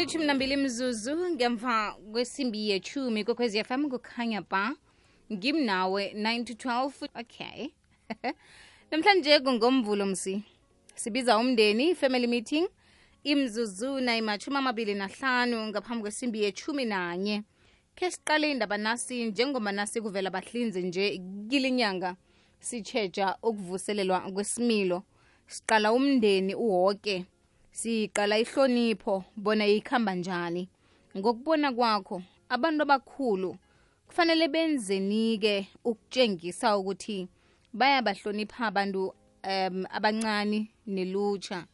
elithumi 0.00 0.24
nambili 0.24 0.56
mzuzu 0.56 1.30
ngemva 1.30 1.92
kwesimbi 2.12 2.70
yechumi 2.70 3.24
kwekhwezi 3.24 3.58
yafam 3.58 3.90
kukhanya 3.90 4.42
ba 4.42 4.76
ngimnawe 5.32 6.12
9 6.16 6.44
to 6.44 6.68
12 6.68 7.08
okay. 7.20 7.68
Namhlanje 8.90 9.40
kungomvulo 9.40 10.06
msi. 10.06 10.42
Sibiza 10.94 11.38
umndeni 11.38 11.94
family 11.94 12.26
meeting 12.26 12.68
imzuzu 13.24 14.00
nayimathumi 14.00 14.56
amabili 14.56 14.94
nahlanu 14.94 15.66
ngaphambi 15.66 16.02
kwesimbi 16.02 16.42
yechumi 16.42 16.84
nanye. 16.84 17.42
Khe 17.94 18.10
siqale 18.10 18.50
indaba 18.50 18.76
nasi 18.78 19.24
njengoba 19.24 19.72
nasi 19.72 20.00
kuvela 20.00 20.30
bahlinze 20.30 20.82
nje 20.82 21.22
kilinyanga 21.50 22.16
sitsheja 22.60 23.36
ukuvuselelwa 23.42 24.20
kwesimilo. 24.20 25.02
Siqala 25.46 25.92
umndeni 25.92 26.54
uwoke 26.54 27.26
siqala 27.72 28.38
ihlonipho 28.38 29.24
bona 29.36 29.66
ikhamba 29.66 30.14
njani. 30.14 30.68
Ngokubona 31.16 31.72
kwakho 31.72 32.22
abantu 32.48 32.82
abakhulu 32.82 33.56
kufanele 34.06 34.48
benzeni-ke 34.48 35.68
ukutshengisa 35.84 36.78
ukuthi 36.78 37.28
bayabahlonipha 37.72 38.66
abantu 38.66 39.14
um 39.44 39.86
abancane 39.90 40.70
nelutsha. 40.86 41.66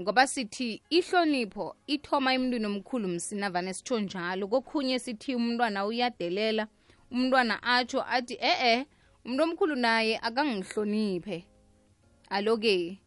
Ngoba 0.00 0.26
sithi 0.26 0.82
ihlonipho 0.90 1.76
ithoma 1.86 2.34
emntwini 2.34 2.66
omkhulu 2.66 3.08
msinavane 3.08 3.74
sitsho 3.74 4.00
njalo. 4.00 4.48
Kokhunye 4.48 4.98
sithi 4.98 5.34
umntwana 5.34 5.86
uyadelela 5.86 6.68
umntwana 7.10 7.62
atsho 7.62 8.00
athi 8.02 8.34
e-e 8.34 8.86
umuntu 9.24 9.42
omkhulu 9.44 9.74
naye 9.76 10.18
akangihloniphe. 10.18 11.44
Alo-ke 12.30 12.98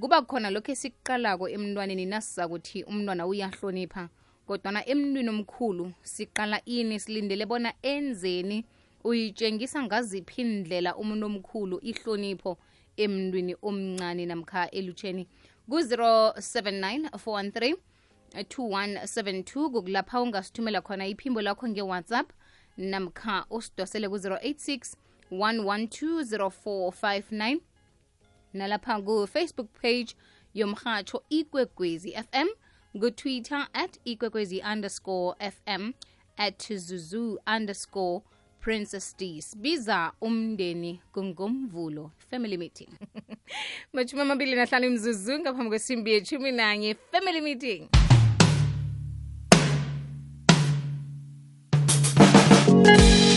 kuba 0.00 0.22
khona 0.22 0.50
lokho 0.50 0.72
esiqalako 0.72 1.48
emntwaneni 1.48 2.06
nasizakuthi 2.06 2.84
umntwana 2.90 3.26
uyahlonipha 3.26 4.08
kodwana 4.46 4.80
emntwini 4.92 5.30
omkhulu 5.34 5.92
siqala 6.02 6.58
ini 6.64 7.00
silindele 7.00 7.46
bona 7.46 7.72
enzeni 7.82 8.64
uyitshengisa 9.04 9.82
ngaziphi 9.82 10.40
indlela 10.42 10.96
umuntu 10.96 11.26
omkhulu 11.26 11.76
ihlonipho 11.90 12.58
emntwini 12.96 13.54
omncane 13.68 14.26
namkha 14.26 14.70
elutsheni 14.78 15.24
ku-079 15.70 17.10
413 17.10 17.76
2172 18.34 19.70
kukulapha 19.70 20.20
ungasithumela 20.20 20.80
khona 20.80 21.06
iphimbo 21.06 21.42
lakho 21.42 21.68
ngewhatsapp 21.68 22.30
namkha 22.76 23.46
usidosele 23.50 24.08
ku-086 24.08 24.96
1120459 25.32 27.60
nalapha 28.54 29.02
ku-facebook 29.02 29.68
page 29.82 30.14
yomhatsho 30.54 31.22
ikwekwezi 31.30 32.12
fm 32.12 32.48
kutwitter 33.00 33.68
at 33.72 33.98
ikwekwezi 34.04 34.62
underscore 34.72 35.36
fm 35.50 35.92
at 36.36 36.74
zuzu 36.74 37.40
underscore 37.56 38.22
princess 38.60 39.16
d 39.16 39.42
sibiza 39.42 40.12
umndeni 40.20 41.00
kungomvulo 41.12 42.10
family 42.30 42.56
meeting. 42.56 42.88
Mashumi 43.92 44.22
amabili 44.22 44.54
nahlanu 44.56 44.86
imzuzu 44.86 45.38
ngaphambi 45.38 45.68
kwesimbi 45.68 46.12
yechumi 46.12 46.52
nanye 46.52 46.96
family 47.10 47.40
meeting. 47.40 47.88
umndeni 52.68 53.31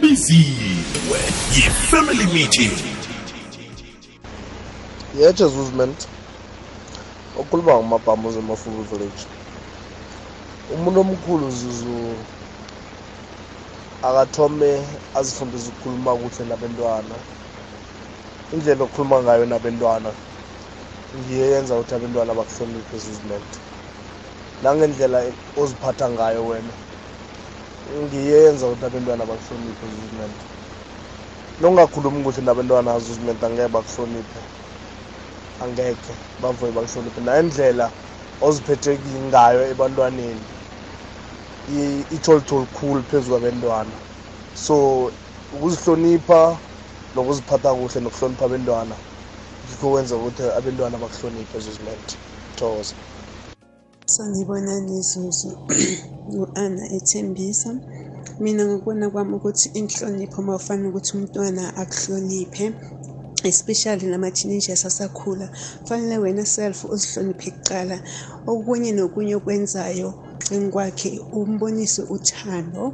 ubiziwe 0.00 1.18
yi-family 1.54 2.26
meeting. 2.34 2.72
Yeche 5.14 5.46
zuziment 5.48 6.08
okhuluma 7.36 7.72
ngamabhamuzi 7.78 8.38
emafuku 8.38 8.82
village. 8.82 9.22
Umuntu 10.74 11.00
omkhulu 11.00 11.50
zuzu 11.50 12.16
akathome 14.02 14.70
azifundise 15.14 15.68
ukukhuluma 15.68 16.16
kuhle 16.16 16.44
nabentwana. 16.48 17.16
Indlela 18.52 18.84
okhuluma 18.84 19.22
ngayo 19.22 19.44
nabentwana 19.46 20.10
ngiyo 21.16 21.46
yenza 21.52 21.76
ukuthi 21.76 21.94
abentwana 21.94 22.34
bakuhloniphe 22.34 22.96
zuziment 23.04 23.50
nangendlela 24.62 25.18
oziphatha 25.56 26.06
ngayo 26.10 26.46
wena. 26.46 26.72
Ngiyo 27.88 28.38
yenza 28.44 28.66
ukuthi 28.68 28.86
abentwana 28.86 29.26
bakuhloniphe 29.26 29.86
zuziment 29.88 30.40
nongakhulumi 31.60 32.24
kuhle 32.24 32.42
nabentwana 32.42 32.98
zuziment 33.00 33.44
angeke 33.44 33.68
bakuhloniphe. 33.74 34.42
Angeke 35.60 36.14
bavuye 36.38 36.72
bakuhloniphe. 36.72 37.20
Nayendlela 37.20 37.86
oziphethe 38.40 38.92
ngayo 39.28 39.62
ebantwaneni 39.72 40.46
i- 41.68 42.06
itsho 42.16 42.34
litho 42.38 42.60
likhulu 42.60 43.04
phezu 43.10 43.30
kwabentwana. 43.30 43.98
So 44.54 44.76
ukuzihlonipha 45.52 46.62
nokuziphatha 47.14 47.70
kuhle 47.74 48.00
nokuhlonipha 48.00 48.44
abentwana 48.46 48.96
yikho 49.66 49.90
kwenza 49.92 50.16
ukuthi 50.18 50.42
abentwana 50.58 50.98
bakuhloniphe 50.98 51.58
zuziment 51.60 52.08
thokoza. 52.58 52.96
Sanibonani 54.12 54.98
Zuzu 55.10 55.50
u-Anna 56.42 56.84
ethembisa. 56.96 57.70
Mina 58.42 58.62
ngokubona 58.66 59.06
kwami 59.12 59.32
ukuthi 59.38 59.66
inhlonipho 59.80 60.38
uma 60.42 60.54
ufana 60.60 60.84
ukuthi 60.88 61.10
umntwana 61.16 61.62
akuhloniphe 61.82 62.64
especially 63.52 64.06
nama-teenagers 64.12 64.82
asakhula 64.90 65.46
kufanele 65.82 66.16
wena 66.24 66.44
self 66.56 66.78
uzihloniphe 66.94 67.50
kuqala. 67.56 67.96
Okunye 68.50 68.90
nokunye 68.98 69.34
okwenzayo 69.40 70.08
kwakhe 70.72 71.10
umbonise 71.38 72.02
uthando 72.14 72.84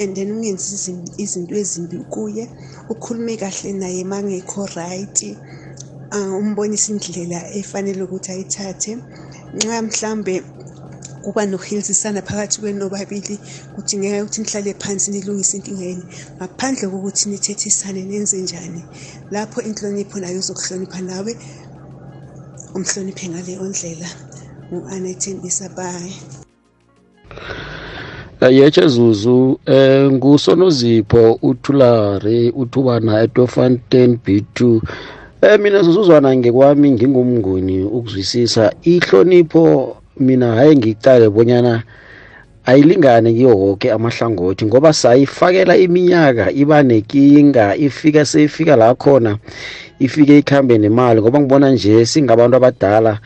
and 0.00 0.10
then 0.16 0.28
ungenzi 0.34 0.68
izin- 0.76 1.12
izinto 1.22 1.54
ezimbi 1.62 1.98
kuye. 2.12 2.44
Ukhulume 2.92 3.36
kahle 3.36 3.72
naye 3.72 4.02
mangekho 4.04 4.66
right. 4.76 5.18
uh, 5.22 5.36
umbonise 6.40 6.92
indlela 6.92 7.38
efanele 7.58 8.02
ukuthi 8.02 8.32
ayithathe. 8.32 8.92
Nxa 9.54 9.82
mhlambe 9.82 10.34
kuba 11.22 11.46
nokuhilisisana 11.46 12.22
phakathi 12.22 12.60
kwenu 12.60 12.78
nobabili 12.78 13.38
kudingeka 13.74 14.24
ukuthi 14.24 14.40
nihlale 14.40 14.74
phansi 14.82 15.10
nilungise 15.10 15.56
inkinga 15.56 15.84
yenu 15.84 16.04
ngaphandle 16.36 16.88
kokuthi 16.88 17.28
nithethisane 17.28 18.02
nenze 18.04 18.36
njani? 18.42 18.82
Lapho 19.30 19.58
inhlonipho 19.68 20.20
nayo 20.20 20.38
uzokuhlonipha 20.38 21.00
nawe 21.00 21.32
umhloniphe 22.74 23.28
ngaleyo 23.28 23.64
ndlela. 23.70 24.08
U-ana 24.72 25.08
ethembisa 25.14 25.68
baye 25.76 26.12
yeche 28.50 28.88
zuzu 28.88 29.58
eh 29.66 30.10
ngusonozipho 30.12 31.38
uthulare 31.42 32.50
uthubana 32.50 33.22
etofontein 33.22 34.18
b2 34.24 34.80
eh 35.42 35.58
mina 35.58 35.82
zuzuzwana 35.82 36.36
ngekwami 36.36 36.90
ngingumnguni 36.90 37.82
ukuzwisisa. 37.82 38.72
Ihlonipho 38.82 39.96
mina 40.20 40.54
hayi 40.54 40.76
ngicale 40.76 41.28
bonyana 41.28 41.82
ayilingane 42.66 43.32
kiyo 43.34 43.58
woke 43.58 43.92
amahlangothi 43.92 44.64
ngoba 44.66 44.92
sayifakela 44.92 45.76
iminyaka 45.76 46.52
iba 46.52 46.82
nekinga 46.82 47.76
ifika 47.76 48.24
seyifika 48.24 48.76
la 48.76 48.94
khona 48.94 49.38
ifike 49.98 50.38
ikhambe 50.38 50.78
nemali. 50.78 51.20
Ngoba 51.20 51.40
ngibona 51.40 51.70
nje 51.70 52.06
singabantu 52.06 52.56
abadala 52.56 53.18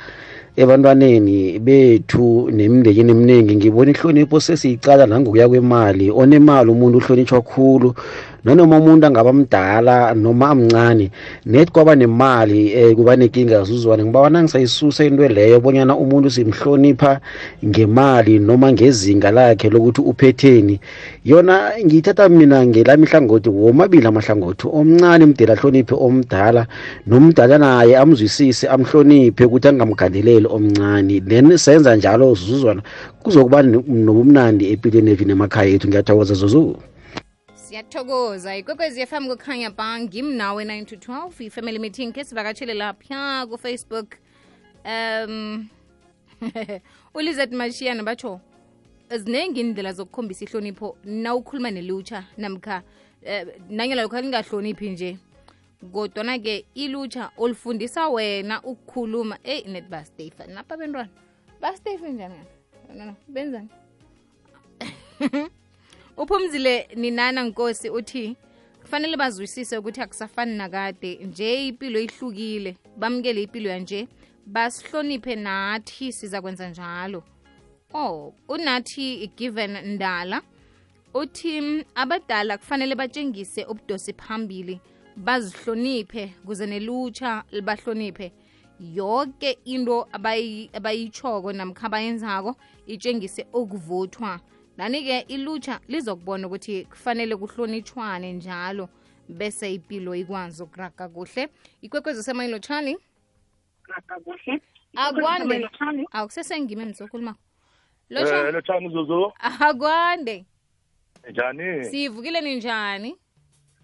ebantwaneni 0.56 1.58
bethu 1.58 2.48
nemindeni 2.50 3.10
eminingi 3.10 3.56
ngibona 3.56 3.90
ihlonipho 3.90 4.40
sesiyicala 4.40 5.06
nangokuya 5.06 5.48
kwemali. 5.48 6.10
Onemali 6.10 6.70
umuntu 6.70 6.98
uhlonitshwa 6.98 7.40
khulu 7.42 7.94
nanoma 8.46 8.78
umuntu 8.78 9.06
angaba 9.06 9.32
mdala 9.32 10.14
noma 10.14 10.50
amncane 10.50 11.10
net 11.46 11.70
kwaba 11.74 11.96
nemali 11.98 12.70
um 12.78 12.94
kuba 12.94 13.16
nenkinga 13.16 13.62
zuzwane. 13.66 14.04
Ngiba 14.04 14.30
nangisayisusa 14.30 15.04
into 15.04 15.28
leyo 15.28 15.60
bonyana 15.60 15.96
umuntu 15.96 16.30
simhlonipha 16.30 17.20
ngemali 17.64 18.38
noma 18.38 18.72
ngezinga 18.72 19.30
lakhe 19.30 19.68
lokuthi 19.68 20.00
uphetheni. 20.00 20.80
Yona 21.24 21.72
ngiyithatha 21.84 22.28
mina 22.28 22.66
ngelami 22.66 23.06
ihlangothi 23.06 23.48
womabili 23.48 24.06
amahlangothi. 24.06 24.68
Omncane 24.70 25.26
mdela 25.26 25.52
ahloniphe 25.52 25.94
omdala 25.98 26.66
nomdala 27.06 27.58
naye 27.58 27.96
amzwisise 27.98 28.68
amhloniphe 28.68 29.44
ukuthi 29.44 29.68
angamgandeleli 29.68 30.46
omncane. 30.46 31.20
Then 31.20 31.58
senza 31.58 31.96
njalo 31.96 32.34
zuzwana 32.34 32.82
kuzokuba 33.22 33.62
nobumnandi 33.62 34.70
empilweni 34.70 35.10
evini 35.10 35.32
emakhaya 35.32 35.70
ethu 35.74 35.88
ngiyathokoza 35.88 36.34
zuzu. 36.34 36.76
Siyathokoza. 37.66 38.56
Ikwekwezi 38.56 39.06
fm 39.06 39.28
kukhanya 39.28 39.70
ba 39.70 40.00
ngimnawe 40.00 40.64
9 40.64 40.84
to 40.84 40.96
12 40.96 41.44
i-family 41.46 41.78
meeting 41.78 42.12
ke 42.12 42.24
sivakatshele 42.24 42.74
lapha 42.74 43.46
kufacebook. 43.46 44.14
Um 44.84 45.68
ulizet 47.14 47.52
mashiyana 47.52 48.02
batsho 48.02 48.40
ziningi 49.10 49.60
indlela 49.60 49.92
zokukhombisa 49.92 50.44
ihlonipho 50.44 50.96
nawukhuluma 51.04 51.70
nelutsha 51.70 52.24
namkha 52.38 52.82
eh, 53.22 53.46
nanyela 53.68 54.02
lokho 54.02 54.20
lingahloniphi 54.20 54.90
nje. 54.90 55.18
Kodwana-ke 55.92 56.66
ilutsha 56.74 57.30
ulifundisa 57.36 58.08
wena 58.08 58.62
ukukhuluma 58.62 59.38
eyi 59.44 59.64
net 59.64 59.88
bastefa 59.88 60.46
napha 60.46 60.76
bentwana? 60.76 61.08
Bastafe 61.60 62.10
njani? 62.10 62.34
Benzani 63.28 63.68
uphumzile 66.16 66.88
ninana 66.96 67.42
nkosi 67.44 67.90
uthi 67.90 68.36
kufanele 68.82 69.16
bazwisise 69.16 69.78
ukuthi 69.78 70.00
akusafani 70.00 70.56
nakade. 70.56 71.14
Nje 71.14 71.66
impilo 71.68 72.00
ihlukile. 72.00 72.76
Bamukele 72.96 73.42
impilo 73.42 73.70
yanje. 73.70 74.08
Basihloniphe 74.46 75.36
nathi 75.36 76.12
siza 76.12 76.42
kwenza 76.42 76.68
njalo. 76.70 77.22
Oh 77.94 78.34
unathi 78.48 79.30
given 79.36 79.76
ndala. 79.94 80.42
Uthi 81.14 81.60
"Mm, 81.60 81.84
abadala 81.94 82.58
kufanele 82.58 82.94
batshengise 82.94 83.64
ubudosi 83.64 84.12
phambili. 84.12 84.80
Bazihloniphe 85.16 86.26
kuze 86.46 86.66
nelutsha 86.66 87.44
libahloniphe. 87.52 88.32
Yonke 88.94 89.58
into 89.64 90.06
abayi- 90.12 90.70
abayitshoko 90.72 91.52
namkha 91.52 91.86
abayenzako 91.86 92.56
itshengise 92.86 93.46
ukuvuthwa 93.52 94.40
nani-ke 94.76 95.20
ilutsha 95.20 95.80
lizokubona 95.88 96.46
ukuthi 96.46 96.84
kufanele 96.84 97.36
kuhlonitshwane 97.36 98.32
njalo 98.32 98.88
bese 99.28 99.74
ipilo 99.74 100.14
ikwazi 100.14 100.62
ukuraga 100.62 101.08
kuhle. 101.08 101.48
Ikwekwezi 101.82 102.22
semayilotshani 102.22 102.96
akwande. 104.96 105.68
Awukusesengime 106.12 106.84
msokhulumako 106.84 107.38
Eh, 108.10 108.16
lotshani? 108.20 108.52
lotshani 108.52 108.88
zuzu. 108.88 109.32
Akwande. 109.60 110.44
Njani? 111.30 111.84
Sivukile 111.84 112.40
ninjani? 112.40 113.16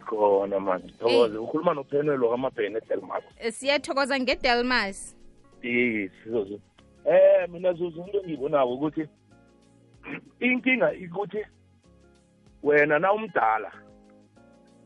Khona 0.06 0.60
mani 0.60 0.92
thokoze 0.98 1.38
ukhuluma 1.38 1.74
nophenelo 1.74 2.30
kamabheni 2.30 2.76
edelmas 2.76 3.24
Eh, 3.40 3.52
siyathokoza 3.52 4.20
ngedelmas. 4.20 5.16
Yes 5.62 6.10
zuzu. 6.26 6.60
Eh 7.04 7.48
mina 7.48 7.72
zuzu 7.72 8.00
into 8.06 8.18
engiyibonako 8.20 8.72
ukuthi 8.74 9.08
inkinga 10.40 10.92
ikuthi 10.92 11.46
wena 12.62 12.98
na 12.98 13.12
umdala 13.12 13.72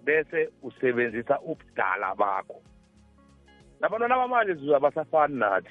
bese 0.04 0.50
usebenzisa 0.62 1.40
ubudala 1.40 2.14
bakho. 2.14 2.62
Labantwana 3.80 4.16
bamanje 4.16 4.54
zuzu 4.54 4.76
abasafani 4.76 5.36
nathi. 5.38 5.70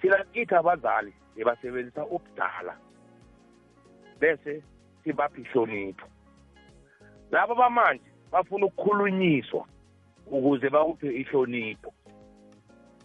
Thina 0.00 0.24
kithi 0.32 0.54
abazali 0.54 1.12
bebasebenzisa 1.36 2.06
ubudala 2.06 2.76
bese 4.20 4.62
sibapha 5.04 5.40
ihlonipho. 5.40 6.06
Laba 7.30 7.54
bamanje 7.54 8.10
bafuna 8.32 8.66
ukukhulunyiswa 8.66 9.66
ukuze 10.26 10.70
bakuphe 10.70 11.08
ihlonipho. 11.20 11.92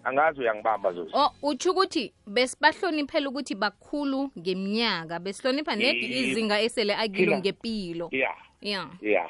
Angazi 0.04 0.40
uyangibamba 0.40 0.94
zuzu 0.94 1.12
oh 1.14 1.32
utsho 1.42 1.72
ukuthi 1.72 2.14
besibahloniphela 2.28 3.30
ukuthi 3.30 3.56
bakhulu 3.56 4.32
ngeminyaka 4.40 5.20
besihlonipha 5.20 5.76
nedi 5.76 6.06
izinga 6.20 6.62
esele 6.62 6.96
akilo 6.96 7.38
ngempilo 7.38 8.10
ya. 8.12 8.34
Ya. 8.62 8.90
Ya. 9.02 9.30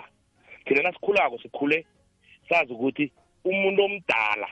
Thina 0.66 0.82
nasikhulako 0.82 1.40
sikhule 1.40 1.86
sazi 2.50 2.74
ukuthi 2.74 3.12
umuntu 3.44 3.84
omdala 3.84 4.48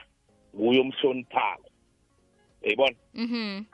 nguye 0.54 0.80
omhloniphako. 0.80 1.70
Uyayibona 2.62 2.96
mhm. 3.14 3.64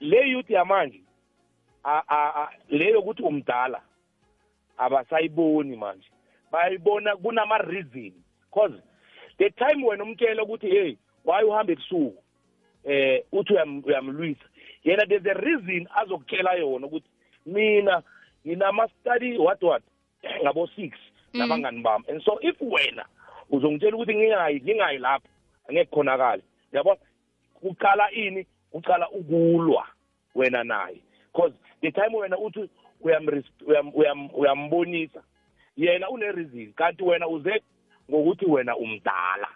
Le 0.00 0.30
youth 0.30 0.50
yamanje 0.50 1.02
le 2.68 2.90
yokuthi 2.90 3.22
umdala 3.22 3.82
abasayiboni 4.78 5.76
manje 5.76 6.08
bayibona 6.52 7.16
kunama-reason. 7.16 8.12
Cause 8.50 8.74
the 9.38 9.50
time 9.50 9.84
wena 9.84 10.04
umtshela 10.04 10.42
ukuthi 10.42 10.70
hey 10.70 10.96
why 11.28 11.44
uhambe 11.44 11.72
ebusuku? 11.72 12.22
Eh 12.84 13.24
uthi 13.32 13.52
uyam- 13.52 13.84
uyamlwisa. 13.84 14.44
Yena 14.84 15.06
there's 15.08 15.26
a 15.26 15.34
reason 15.34 15.86
azokutshela 15.96 16.54
yona 16.58 16.86
ukuthi 16.86 17.08
mina 17.46 18.02
nginama-study 18.46 19.38
what 19.38 19.62
what? 19.62 19.82
Ngabo-six 20.42 20.96
nabangani 21.34 21.82
bami. 21.82 22.04
And 22.08 22.22
so 22.22 22.38
if 22.40 22.56
wena 22.60 23.04
uzongitshela 23.50 23.96
ukuthi 23.96 24.14
ngingayi 24.16 24.60
ngingayi 24.60 24.98
lapho 24.98 25.28
angeke 25.68 25.90
khonakale 25.90 26.42
yabona 26.72 27.00
kuqala 27.60 28.10
ini 28.12 28.46
kuqala 28.72 29.10
ukulwa 29.10 29.84
wena 30.34 30.64
naye. 30.64 31.00
Because 31.32 31.52
the 31.82 31.90
time 31.90 32.14
wena 32.14 32.36
uthi 32.38 32.68
uyamres- 33.04 33.52
uyam- 33.66 33.92
uyam- 33.92 34.30
uyambonisa 34.34 35.22
yena 35.76 36.08
une-reason. 36.10 36.72
Kanti 36.72 37.02
wena 37.04 37.28
uze 37.28 37.62
ngokuthi 38.10 38.46
wena 38.46 38.76
umdala. 38.76 39.48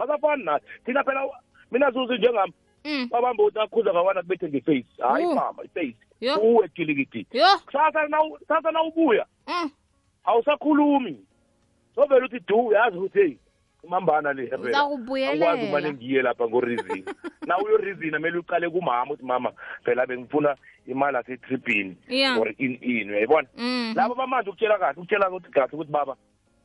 Basafani 0.00 0.44
nathi 0.44 0.66
thina 0.84 1.04
phela 1.04 1.28
mina 1.70 1.90
zuzu 1.90 2.14
njengami 2.14 2.52
mm. 2.84 3.08
babambe 3.10 3.42
ukuthi 3.42 3.58
akhuza 3.58 3.92
ngawana 3.92 4.22
kubethe 4.22 4.48
ngeface 4.48 4.86
hayi 4.98 5.26
Uh. 5.26 5.34
mama 5.34 5.64
iface. 5.64 5.96
Yo. 6.20 6.36
Uwe 6.36 6.68
kilikiti. 6.68 7.26
Yo. 7.32 7.46
Kusasa 7.66 8.08
kusasa 8.38 8.70
nawubuya 8.70 9.26
mm. 9.46 9.70
Awusakhulumi. 10.24 11.16
Sovele 11.94 12.24
uthi 12.24 12.40
du 12.48 12.72
yazi 12.72 12.96
ukuthi 12.96 13.18
heyi 13.18 13.38
imambana 13.84 14.32
le 14.32 14.50
akwazi 14.52 15.66
umane 15.66 15.92
ngiye 15.92 16.22
lapha 16.22 16.48
ngorizini. 16.48 17.04
Na 17.46 17.58
uyorizina 17.58 18.18
kumele 18.18 18.38
uqale 18.38 18.70
kumama 18.70 19.04
ukuthi 19.04 19.24
mama 19.24 19.52
phela 19.84 20.06
bengifuna 20.06 20.56
imali 20.86 21.16
asetripini 21.16 21.96
Yeah. 22.08 22.38
or 22.38 22.48
in 22.58 22.78
in 22.82 23.10
uyayibona? 23.10 23.48
Mm. 23.56 23.92
Labo 23.96 24.14
bamanje 24.14 24.50
ukutshela 24.50 24.78
kahle 24.78 24.94
ukutshela 24.96 25.30
ukuthi 25.30 25.50
kahle 25.50 25.70
ukuthi 25.72 25.92
baba 25.92 26.16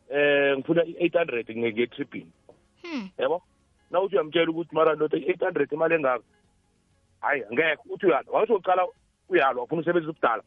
um 0.10 0.58
ngifuna 0.58 0.84
i-eight 0.86 1.14
hundred 1.14 1.58
ngetripini 1.58 2.32
Hmm. 2.86 3.10
yabo 3.18 3.42
na 3.92 4.02
uthi 4.02 4.16
uyamtshela 4.16 4.52
ukuthi 4.52 4.76
mara 4.76 4.96
ndoda 4.96 5.18
i-eight 5.18 5.40
hundred 5.40 5.72
imali 5.72 5.96
engaka 5.96 6.24
hayi 7.22 7.44
angekho 7.44 7.84
uthi 7.90 8.06
uyalwa. 8.06 8.40
Wathi 8.40 8.54
uqala 8.54 8.88
uyalwa 9.30 9.64
ufuna 9.64 9.82
usebenzisa 9.82 10.12
ubudala. 10.12 10.44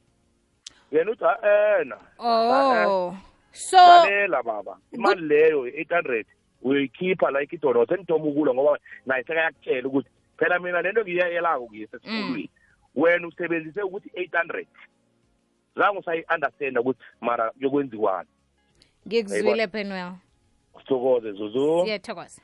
Yena 0.93 1.11
uthi 1.11 1.25
"Ah, 1.25 1.81
ena. 1.81 1.97
Oh. 2.19 3.17
So 3.53 3.77
lalela 3.77 4.43
baba. 4.43 4.79
imali 4.93 5.21
leyo 5.29 5.67
i-eight 5.67 5.91
hundred 5.91 6.27
uyoyikhipha 6.63 7.31
la 7.31 7.43
ikidoro 7.43 7.87
sengithoma 7.87 8.25
ukulwa 8.25 8.55
ngoba 8.55 8.79
naye 9.07 9.25
sekayakutshela 9.25 9.89
ukuthi 9.89 10.09
phela 10.39 10.59
mina 10.59 10.83
lento 10.83 11.03
ngiyayelako 11.03 11.67
kuyise 11.67 11.97
esikolweni 11.97 12.51
wena 12.95 13.27
usebenzise 13.29 13.83
ukuthi 13.83 14.11
eight 14.15 14.35
hundred. 14.35 14.67
Zange 15.77 15.99
usayi-understanda 15.99 16.81
ukuthi 16.81 17.01
mara 17.21 17.53
yokwenziwani. 17.61 18.29
Ngikuzwile 19.07 19.67
penwell 19.67 20.13
sithokoze 20.81 21.33
zuzu. 21.33 21.83
Siyathokoza. 21.85 22.41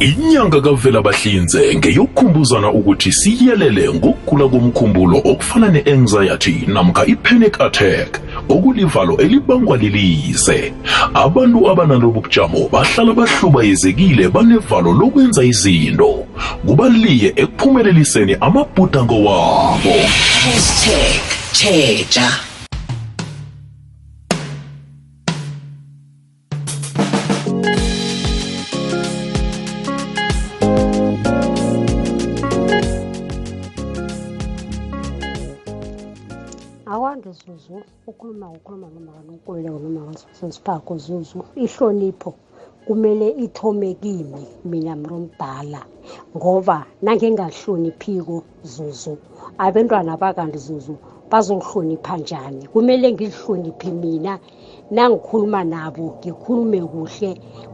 Inyanga 0.00 0.60
kavela 0.60 1.02
bahlinze 1.02 1.76
ngeyokukhumbuzana 1.76 2.70
ukuthi 2.70 3.12
siyelele 3.12 3.94
ngokugula 3.94 4.48
komkhumbulo 4.48 5.18
okufana 5.18 5.68
ne-anxiety 5.68 6.64
namkha 6.66 7.06
i-panic 7.06 7.60
attack 7.60 8.20
okulivalo 8.48 9.16
elibangwa 9.16 9.76
lilize. 9.76 10.72
Abantu 11.14 11.70
abanalobu 11.70 12.20
bujamo 12.20 12.68
bahlala 12.72 13.12
bahlubayezekile 13.12 14.28
banevalo 14.28 14.92
lokwenza 14.92 15.44
izinto. 15.44 16.26
Kubaliye 16.66 17.32
ekuphumeleliseni 17.36 18.36
amabhudango 18.40 19.24
wabo. 19.24 19.94
Hashtag 20.44 22.49
tjheja 37.60 37.76
akwande 37.76 37.84
zuzu 37.84 37.84
ukhuluma 38.06 38.50
ukhuluma 38.50 38.88
noma 38.94 39.12
kanonkululeko 39.12 39.78
noma 39.78 40.12
kasesiphako 40.14 40.92
zuzu. 40.98 41.44
Ihlonipho 41.56 42.34
kumele 42.86 43.28
ithome 43.44 43.94
kimi 43.94 44.46
mina 44.64 44.96
mntomdala 44.96 45.82
ngoba 46.36 46.86
nangingahloniphiko 47.02 48.42
zuzu. 48.64 49.18
Abentwana 49.58 50.16
bakanti 50.16 50.58
zuzu 50.58 50.96
bazohlonipha 51.30 52.16
njani? 52.18 52.66
Kumele 52.72 53.12
ngilihloniphe 53.12 53.90
mina 53.92 54.38
nangikhuluma 54.90 55.64
nabo 55.64 56.04
ngikhulume 56.18 56.80
kuhle 56.92 57.30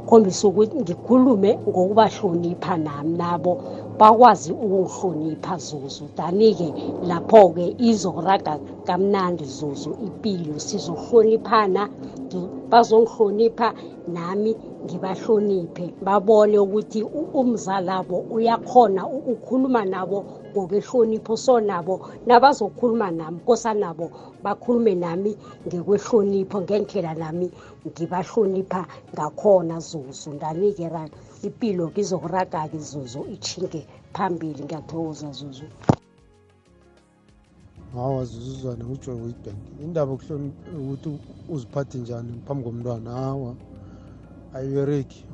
khombisa 0.06 0.48
ukuthi 0.48 0.76
ngikhulume 0.82 1.50
ngokubahlonipha 1.68 2.76
nami 2.76 3.12
nabo 3.18 3.52
bakwazi 3.98 4.52
ukungihlonipha 4.52 5.56
zuzu. 5.58 6.04
Dani-ke 6.16 6.68
lapho-ke 7.08 7.74
izoraga 7.78 8.58
kamnandi 8.86 9.44
zuzu 9.44 9.90
impilo 10.06 10.58
sizohloniphana 10.58 11.88
begodu 12.36 12.48
bazongihlonipha 12.70 13.72
nami 14.06 14.56
ngibahloniphe. 14.84 15.94
Babone 16.02 16.58
ukuthi 16.58 17.02
u- 17.02 17.28
umzalabo 17.40 18.24
uyakhona 18.30 19.06
u- 19.08 19.22
ukhuluma 19.32 19.84
nabo 20.56 20.62
ngokwehlonipho 20.62 21.36
so 21.36 21.60
nabo 21.60 22.00
nabazokhuluma 22.26 23.10
nami 23.10 23.40
kosanabo 23.44 24.10
bakhulume 24.42 24.94
nami 24.94 25.36
ngekwehlonipho 25.66 26.60
ngendlela 26.62 27.14
nami 27.14 27.50
ngibahlonipha 27.86 28.86
ngakhona 29.12 29.80
zuzu. 29.80 30.32
Ndanikera 30.32 31.08
ipilo 31.42 31.90
ngizokuraga-ke 31.90 32.78
zuzu 32.78 33.24
ichinge 33.28 33.86
phambili. 34.14 34.64
Ngiyathokoza 34.64 35.30
zuzu. 35.32 35.64
Hawa 37.92 38.24
zuzuzwana 38.24 38.84
ngujoy 38.84 39.14
witbank 39.14 39.58
indaba 39.80 40.12
yokuhlonipha 40.12 40.78
ukuthi 40.78 41.18
uziphathe 41.48 41.98
njani 41.98 42.40
phambi 42.46 42.64
komntwana 42.64 43.10
hawa. 43.10 43.56
Ayibereki 44.54 45.24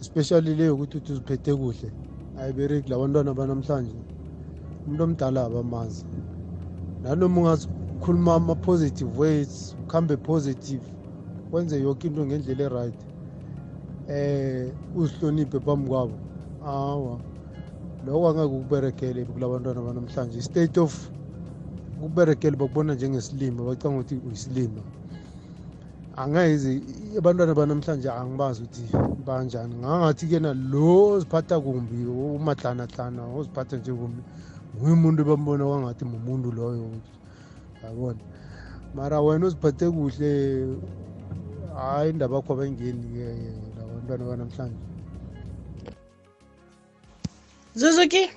especially 0.00 0.54
le 0.54 0.64
yokuthi 0.64 0.96
uthi 0.98 1.12
uziphethe 1.12 1.54
kuhle 1.54 1.92
ayibereki 2.36 2.90
labantwana 2.90 3.34
banamhlanje 3.34 4.13
umuntu 4.86 5.02
omdala 5.04 5.44
abamazi 5.44 6.04
nanoma 7.02 7.40
ungakhuluma 7.40 8.34
ama-positive 8.34 9.10
words 9.18 9.74
ukuhambe 9.80 10.16
positive 10.16 10.84
wenze 11.52 11.80
yoke 11.80 12.06
into 12.06 12.26
ngendlela 12.26 12.64
e-right 12.64 12.98
eh 14.08 14.72
uzihloniphe 14.94 15.60
phambi 15.60 15.88
kwabo. 15.88 16.16
Hawa 16.60 17.20
lokho 18.04 18.28
angeke 18.28 18.54
ukuberekele 18.54 19.24
kulabantwana 19.24 19.80
banamhlanje. 19.80 20.38
I-state 20.38 20.78
of 20.80 21.10
ukuberekela 21.98 22.56
bakubona 22.56 22.94
njengesilima 22.94 23.64
bacanga 23.64 23.96
ukuthi 23.96 24.14
uyisilima. 24.26 24.82
Angeze 26.16 26.82
abantwana 27.18 27.54
banamhlanje 27.54 28.10
angibazi 28.10 28.62
ukuthi 28.62 28.84
banjani. 29.26 29.74
Ngangathi-ke 29.74 30.38
nalo 30.40 31.08
oziphatha 31.12 31.60
kumbi 31.60 32.04
umadlanahlana 32.04 33.22
oziphatha 33.38 33.76
njengombi 33.76 34.22
nguye 34.74 34.92
umuntu 34.92 35.20
bambona 35.24 35.64
kwangathi 35.64 36.04
mumuntu 36.04 36.48
loyo 36.52 36.90
yabona? 37.82 38.22
Mara 38.94 39.20
wena 39.20 39.46
uziphathe 39.46 39.90
kuhle 39.90 40.30
hayi 41.76 42.10
indaba 42.10 42.36
yakho 42.36 42.52
abayingeni-ke 42.52 43.26
labantwana 43.76 44.24
banamhlanje. 44.24 44.82
Zuzuki 47.74 48.30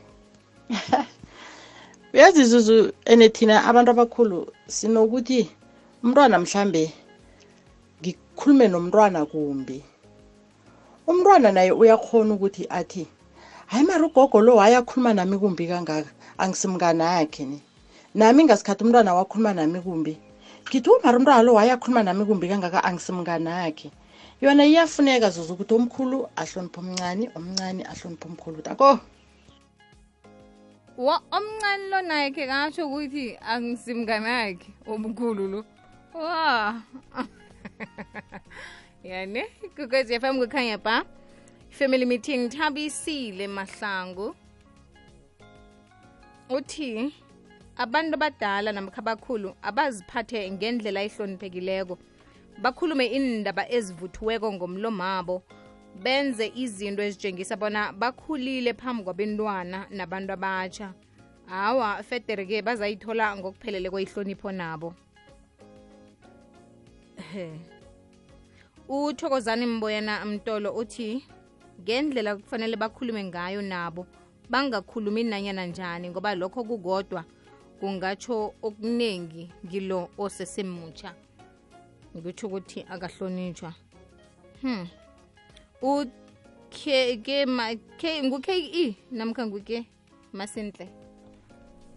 uyazi 2.13 2.43
zuzu 2.45 2.91
ene 3.05 3.29
thina 3.29 3.65
abantu 3.65 3.91
abakhulu 3.91 4.37
sinokuthi 4.67 5.49
umntwana 6.03 6.39
mhlambe 6.39 6.93
ngikhulume 8.01 8.67
nomntwana 8.67 9.25
kumbi. 9.25 9.83
Umntwana 11.07 11.51
naye 11.51 11.71
uyakhona 11.71 12.33
ukuthi 12.33 12.63
athi 12.69 13.07
hayi 13.67 13.85
mara 13.85 14.05
ugogo 14.05 14.41
lo 14.41 14.55
wayakhuluma 14.55 15.13
nami 15.13 15.37
kumbi 15.37 15.67
kangaka. 15.67 16.09
Angisimngane 16.37 17.03
yakhe 17.03 17.45
ni. 17.45 17.61
Nami 18.15 18.43
ngasikhathi 18.43 18.83
umntwana 18.83 19.13
wakhuluma 19.13 19.53
nami 19.53 19.81
kumbi. 19.81 20.17
Ngithi 20.67 20.89
umara 20.89 21.17
umntwana 21.17 21.43
lo 21.43 21.53
wayakhuluma 21.53 22.03
nami 22.03 22.25
kumbi 22.25 22.47
kangaka 22.47 22.83
angisimngane 22.83 23.49
yakhe. 23.49 23.91
Yona 24.41 24.65
iyafuneka 24.65 25.29
zuzu 25.29 25.53
ukuthi 25.53 25.73
omkhulu 25.73 26.29
ahloniphe 26.35 26.79
omncane 26.79 27.29
omncane 27.35 27.83
ahloniphe 27.83 28.25
omkhulu 28.29 28.61
tako? 28.61 28.99
Wa 30.97 31.21
omncane 31.31 31.89
lo 31.89 32.01
naye 32.01 32.31
khe 32.31 32.47
kasho 32.47 32.87
ukuthi 32.87 33.37
angisimnganakhe 33.41 34.71
omkhulu 34.87 35.47
lo. 35.47 35.65
Wa. 36.13 36.81
Yane 39.03 39.45
kukwezi 39.75 40.19
FM 40.19 40.39
kukhanya 40.39 40.77
ba 40.77 41.03
family 41.77 42.05
meeting 42.05 42.49
thabisile 42.49 43.47
mahlangu. 43.47 44.35
Uthi 46.49 47.13
abantu 47.77 48.13
abadala 48.15 48.71
namkha 48.71 48.97
abakhulu 48.97 49.55
abaziphathe 49.61 50.51
ngendlela 50.51 51.01
ehloniphekileko. 51.07 51.97
Bakhulume 52.61 53.05
indaba 53.05 53.69
ezivuthiweko 53.69 54.53
ngomlomabo 54.53 55.43
benze 56.03 56.51
izinto 56.55 57.03
ezitshengisa 57.03 57.55
bona 57.55 57.93
bakhulile 57.93 58.73
phambi 58.73 59.03
kwabentwana 59.03 59.85
nabantu 59.91 60.33
abatsha 60.33 60.93
hawa 61.45 62.03
federe-ke 62.03 62.61
bazayithola 62.61 63.37
ngokuphelele 63.37 63.89
kweyihlonipho 63.89 64.51
nabo. 64.51 64.93
Uthokozani 68.89 69.65
mboyana 69.65 70.25
mtolo 70.25 70.71
uthi 70.73 71.23
ngendlela 71.81 72.35
kufanele 72.35 72.75
bakhulume 72.75 73.23
ngayo 73.23 73.61
nabo 73.61 74.07
bangakhulumi 74.49 75.23
nanyana 75.23 75.65
njani 75.65 76.09
ngoba 76.09 76.35
lokho 76.35 76.63
kukodwa. 76.63 77.25
Kungatsho 77.79 78.53
okuningi 78.61 79.51
ngilo 79.65 80.09
osesemutsha 80.17 81.13
ngikutsho 82.15 82.47
ukuthi 82.47 82.85
akahlonitshwa 82.89 83.73
hmm. 84.61 84.87
Uke 85.81 87.45
ngu-ke 88.23 88.95
namkha 89.11 89.47
nguke 89.47 89.85
masinhle 90.33 90.89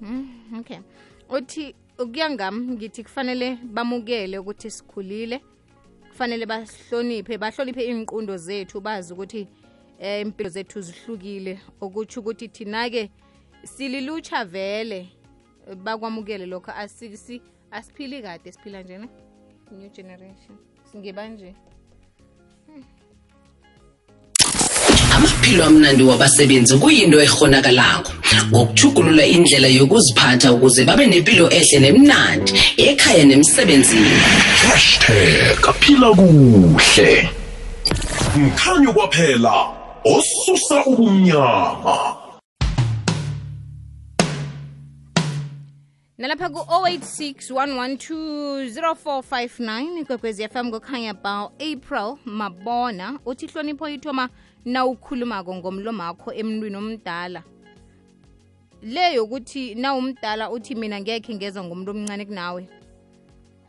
Hmm, 0.01 0.59
okay. 0.59 0.79
Uthi 1.29 1.75
ukuya 1.99 2.31
ngam 2.31 2.71
ngithi 2.71 3.03
kufanele 3.05 3.59
bamukele 3.63 4.39
ukuthi 4.39 4.71
sikhulile 4.71 5.41
kufanele 6.09 6.47
bahloniphe 6.47 7.39
bahloniphe 7.39 7.83
iy'nqundo 7.85 8.37
zethu 8.37 8.81
bazi 8.81 9.13
ukuthi 9.13 9.47
eh 10.01 10.21
impilo 10.21 10.49
zethu 10.49 10.81
zihlukile. 10.81 11.59
Okutsho 11.81 12.21
ukuthi 12.21 12.49
thina-ke 12.49 13.11
sililutsha 13.65 14.45
vele. 14.45 15.09
Bakwamukele 15.85 16.47
lokho 16.47 16.73
asisi 16.73 17.43
asiphili 17.71 18.23
kade 18.23 18.53
siphila 18.53 18.83
njena 18.83 19.09
new 19.71 19.91
generation. 19.91 20.57
Singibanje? 20.93 21.55
Amaphilo 25.15 25.65
amnandi 25.65 26.03
wabasebenzi 26.03 26.79
kuyinto 26.79 27.21
ehonakalako 27.21 28.13
ngokuthugulula 28.51 29.27
indlela 29.27 29.69
yokuziphatha 29.69 30.53
ukuze 30.53 30.85
babe 30.85 31.07
nempilo 31.07 31.51
ehle 31.51 31.79
nemnandi 31.81 32.53
ekhaya 32.77 33.25
nemsebenzini. 33.25 34.17
Hashtag 34.65 35.69
aphila 35.69 36.15
kuhle. 36.15 37.31
Mkhanyo 38.37 38.93
kwaphela 38.93 39.80
osusa 40.05 40.85
ubumnyama 40.87 42.17
nalapha 46.19 46.49
ku-086 46.49 47.53
112 47.53 50.01
ikwekwezi 50.01 50.49
fm 50.49 50.71
kukhanya 50.71 51.15
ba 51.15 51.51
april 51.59 52.17
mabona 52.25 53.19
uthi 53.27 53.47
hlonipho 53.47 53.89
ithoma 53.89 54.29
nawukhulumako 54.65 55.55
ngomlomakho 55.55 56.33
emntwini 56.33 56.77
omdala. 56.77 57.43
Le 58.83 59.15
yokuthi 59.15 59.75
nawumdala 59.75 60.51
uthi 60.51 60.75
mina 60.75 61.01
ngekhe 61.01 61.35
ngeza 61.35 61.65
ngomuntu 61.65 61.91
omncane 61.91 62.25
kunawe. 62.25 62.69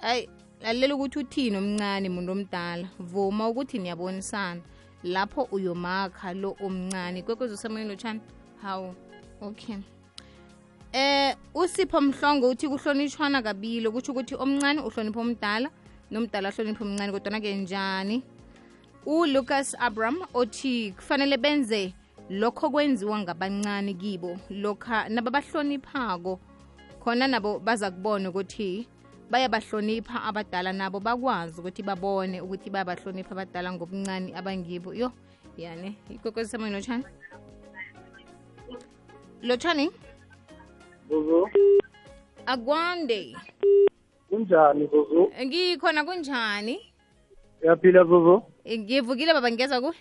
Ayi 0.02 0.30
lalela 0.62 0.96
ukuthi 0.96 1.20
uthini 1.20 1.58
omncane 1.58 2.10
muntu 2.10 2.32
omdala. 2.32 2.88
Vuma 3.00 3.50
ukuthi 3.50 3.80
niyabonisana 3.80 4.62
lapho 5.04 5.48
uyomakha 5.52 6.34
lo 6.34 6.56
omncane. 6.64 7.22
Kwekwezi 7.22 7.54
usemoyeni 7.54 7.90
lotshani 7.90 8.22
hawu 8.62 8.96
okay. 9.42 9.78
Eh 10.94 11.36
usipho 11.54 12.02
mhlongo 12.02 12.50
uthi 12.50 12.68
kuhlonitshwana 12.68 13.42
kabili 13.42 13.90
kutsho 13.90 14.12
ukuthi 14.12 14.36
omncane 14.36 14.82
uhlonipha 14.82 15.20
omdala 15.20 15.70
nomdala 16.12 16.50
ahlonipha 16.50 16.84
omncane 16.86 17.12
kodwana-ke 17.12 17.56
njani? 17.56 18.24
uLucas 19.06 19.76
Abram 19.80 20.22
othi 20.34 20.92
kufanele 20.92 21.38
benze 21.38 21.94
lokho 22.30 22.70
kwenziwa 22.70 23.20
ngabancane 23.20 23.94
kibo 23.94 24.38
lokha 24.50 25.10
nababahloniphako 25.10 26.40
khona 27.04 27.28
nabo 27.28 27.60
baza 27.60 27.92
kubona 27.92 28.30
ukuthi 28.30 28.88
bayabahlonipha 29.32 30.24
abadala 30.28 30.74
nabo 30.74 31.00
bakwazi 31.00 31.56
ukuthi 31.62 31.84
babone 31.84 32.42
ukuthi 32.42 32.70
bayabahlonipha 32.70 33.32
abadala 33.32 33.72
ngobuncane 33.74 34.36
abangibo. 34.36 34.94
Yo 34.94 35.12
yani 35.58 35.96
ikwekwezi 36.10 36.50
semoyeni 36.52 36.76
lotshani? 36.76 37.06
Lotshani? 39.42 39.92
Zuzu, 41.10 41.50
akwande. 42.46 43.36
Kunjani 44.30 44.88
Zuzu? 44.92 45.32
ngikhona 45.46 46.04
kunjani? 46.04 46.80
Uyaphila 47.64 48.04
Zuzu? 48.04 48.44
ngivukile 48.68 49.34
baba 49.34 49.52
ngeza 49.52 49.82
ku? 49.82 49.94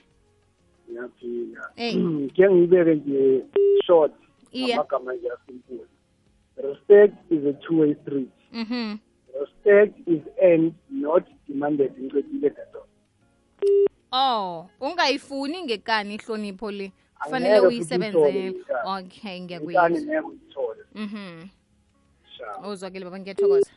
Ngiyaphila. 0.90 1.62
Ke 2.34 2.50
ngiyibeke 2.50 2.94
nje 2.94 3.44
short 3.86 4.12
amagama 4.54 5.14
nje 5.14 5.28
asimpula 5.30 5.86
Respect 6.56 7.14
is 7.30 7.44
a 7.46 7.52
two 7.62 7.78
way 7.80 7.94
street. 8.02 8.30
mhm 8.52 8.98
respect 9.40 10.08
is 10.08 10.22
earned 10.42 10.74
not 10.90 11.24
demanded 11.48 11.92
ngicedile 11.98 12.50
dadoda 12.50 12.90
oh 14.12 14.68
ungayifuni 14.80 15.62
ngekani 15.62 16.14
ihlonipho 16.14 16.70
le? 16.70 16.92
Kufanele 17.24 17.60
uyisebenzele 17.60 18.54
okay 18.84 19.40
ngiyakuyizwa 19.40 19.90
mhm. 20.94 21.48
Uzwakile 22.70 23.04
baba 23.04 23.18
ngiyathokoza. 23.18 23.70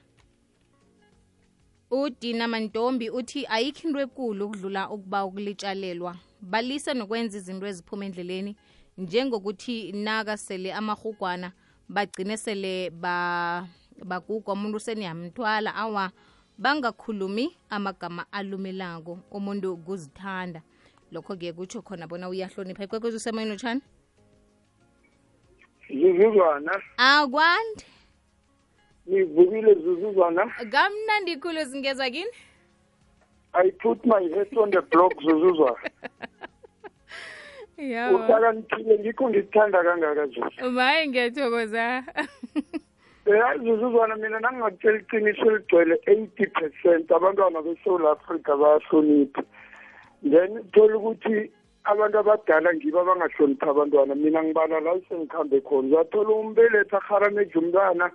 Udina 1.91 2.47
mantombi 2.47 3.09
uthi 3.09 3.45
ayikho 3.47 3.87
into 3.87 3.99
ekulu 3.99 4.45
ukudlula 4.45 4.89
ukuba 4.89 5.25
ukulitshalelwa 5.25 6.15
balise 6.41 6.93
nokwenza 6.93 7.37
izinto 7.37 7.67
eziphuma 7.67 8.05
endleleni 8.05 8.55
njengokuthi 8.97 9.91
naka 9.91 10.37
sele 10.37 10.73
amahugwana 10.73 11.51
bagcine 11.89 12.37
sele 12.37 12.89
ba 12.89 13.67
bagugwa 14.03 14.53
umuntu 14.53 14.79
seniyamthwala 14.79 15.75
awa 15.75 16.11
bangakhulumi 16.57 17.57
amagama 17.69 18.25
alumelako 18.31 19.19
umuntu 19.31 19.77
kuzithanda. 19.77 20.61
Lokho-ke 21.11 21.53
kutsho 21.53 21.81
khona 21.81 22.07
bona 22.07 22.29
uyahlonipha. 22.29 22.83
Ikwekwezi 22.83 23.17
usemoyeni 23.17 23.53
utshani 23.53 23.81
zuzuzwana. 25.89 26.81
Akwandi 26.97 27.85
nivukile 29.05 29.73
zuzuzwana. 29.75 30.45
Kamnandi 30.71 31.37
khulu 31.37 31.63
zingeza 31.63 32.09
kini? 32.09 32.31
I 33.53 33.69
put 33.71 34.03
my 34.05 34.21
head 34.21 34.57
on 34.57 34.71
the 34.71 34.81
block 34.81 35.13
zuzuzwana. 35.21 35.89
Yawa. 37.77 38.25
Uhlakaniphile 38.25 38.99
ngikho 38.99 39.29
ngikuthanda 39.29 39.83
kangaka 39.83 40.27
zuzu 40.27 40.71
maye 40.71 41.07
ngiyathokoza 41.07 42.03
yazi 43.25 43.63
zuzuzwana 43.65 44.15
mina 44.15 44.39
nangingakutshela 44.39 44.99
iqiniso 44.99 45.45
eligcwele 45.47 45.95
eighty 46.07 46.45
percent 46.47 47.07
abantwana 47.11 47.61
besouth 47.61 48.03
africa 48.05 48.51
bayahlonipha. 48.59 49.43
Then 50.23 50.59
uthola 50.59 50.97
ukuthi 50.97 51.49
abantu 51.85 52.19
abadala 52.19 52.73
ngibo 52.73 52.99
abangahloniphi 52.99 53.65
abantwana. 53.65 54.15
Mina 54.15 54.43
ngibala 54.43 54.79
la 54.79 54.99
sengikhambe 55.07 55.61
khona. 55.61 55.87
Uzathola 55.87 56.35
umbelethi 56.35 56.95
aharameje 56.95 57.55
umntwana 57.59 58.11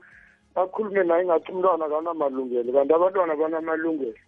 akhulume 0.54 1.02
naye 1.04 1.24
ngathi 1.24 1.52
umntwana 1.52 1.84
akanamalungelo 1.86 2.72
kanti 2.72 2.92
abantwana 2.92 3.34
banamalungelo. 3.36 4.20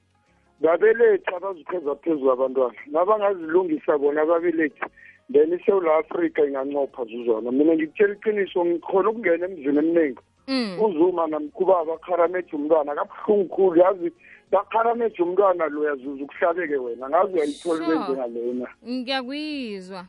Babelethi 0.60 1.34
abazipheza 1.34 1.94
phezu 2.00 2.24
kwabantwana 2.24 2.80
nabangazilungisa 2.88 3.98
bona 3.98 4.22
ababelethi 4.22 4.80
then 5.28 5.52
isewula 5.52 5.96
afrika 5.96 6.40
ingancopha 6.40 7.04
zuzwana. 7.04 7.52
Mina 7.52 7.76
ngikutshela 7.76 8.14
iqiniso 8.16 8.64
ngikhona 8.64 9.10
ukungena 9.10 9.44
emzini 9.44 9.78
eminingi 9.78 10.20
Mm. 10.20 10.29
Uzuma 10.84 11.26
namkhuba 11.26 11.84
bakharameje 11.84 12.56
umntwana 12.56 12.94
kabuhlungu 12.94 13.48
khulu. 13.48 13.80
Yazi 13.80 14.12
bakharameje 14.50 15.22
umntwana 15.22 15.66
loya 15.68 15.96
zuza 15.96 16.24
ukuhlabeke 16.24 16.76
wena. 16.76 17.08
Ngazi 17.08 17.32
uyayithola 17.34 17.84
Sure. 17.84 17.98
benjengalena 17.98 18.68
ngiyakuyizwa 18.88 20.04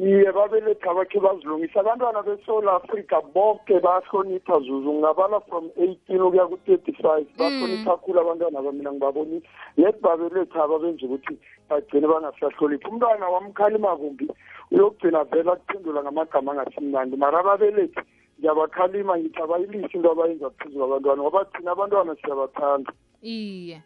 iye 0.00 0.32
babelethi 0.32 0.88
abakhe 0.88 1.20
bazilungisa. 1.20 1.80
Abantwana 1.80 2.22
besouth 2.22 2.68
africa 2.68 3.20
bonke 3.34 3.80
bayahlonipha 3.80 4.60
zuzu. 4.60 4.92
Ngingabala 4.92 5.40
from 5.48 5.70
eighteen 5.76 6.20
ukuya 6.22 6.46
ku-thirty 6.46 6.92
five 7.02 7.26
bahlonipha 7.36 7.96
khulu 8.00 8.20
abantwana 8.20 8.62
bamina 8.62 8.92
ngibabonile. 8.92 9.42
Yet 9.76 10.00
babelethi 10.00 10.58
aba 10.58 10.78
benza 10.78 11.06
ukuthi 11.06 11.36
bagcine 11.68 12.06
bangasahloniphi. 12.06 12.88
Umntwana 12.88 13.28
wamkhalima 13.28 13.96
kumbi 13.96 14.28
uyokugcina 14.70 15.24
vele 15.24 15.50
akuphendula 15.52 16.02
ngamagama 16.02 16.52
angasimnandi. 16.52 17.16
Mara 17.16 17.40
ababelethi 17.40 18.00
ngiyabakhalima 18.40 19.18
ngithi 19.18 19.42
abayilisi 19.42 19.96
into 19.96 20.10
abayenza 20.10 20.50
phezu 20.50 20.78
kwabantwana 20.78 21.22
ngoba 21.22 21.44
thina 21.44 21.72
abantwana 21.72 22.16
siyabathanda. 22.16 22.92
Iye. 23.22 23.82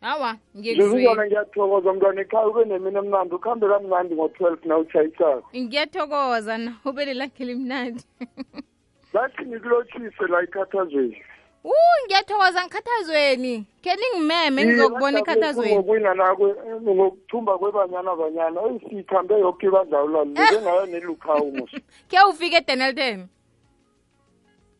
Hawa 0.00 0.36
ngiyekuzwile 0.56 1.26
ngiyathokoza 1.26 1.92
mntwana 1.92 2.20
ekhaya 2.20 2.46
ube 2.48 2.64
nemini 2.64 2.98
emnandi 2.98 3.34
ukuhambe 3.34 3.66
kamnandi 3.68 4.14
ngo-twelve 4.14 4.64
na 4.68 4.78
utshayisako. 4.78 5.48
Ngiyathokoza 5.56 6.58
na 6.58 6.72
ube 6.84 7.14
lakhe 7.14 7.44
limnandi. 7.44 8.04
Bathi 9.12 9.44
nikulotshise 9.44 10.24
la 10.28 10.42
ekhathazweni. 10.42 11.22
U 11.64 11.72
ngiyathokoza 12.06 12.64
ngikhathazweni. 12.64 13.64
Khe 13.82 13.92
ningimeme 13.96 14.64
ngizokubona 14.64 15.18
ekhathazweni. 15.18 15.84
ngokuthumba 16.82 17.58
kwebanyana 17.58 18.16
banyana 18.16 18.60
eyi 18.68 19.04
yokho 19.10 19.38
yoke 19.38 19.68
ngayo 19.68 20.24
njengayo 20.28 20.86
nelukhawu 20.86 21.52
mos. 21.52 21.70
Khe 22.08 22.18
ufike 22.30 22.56
edenelton 22.56 23.28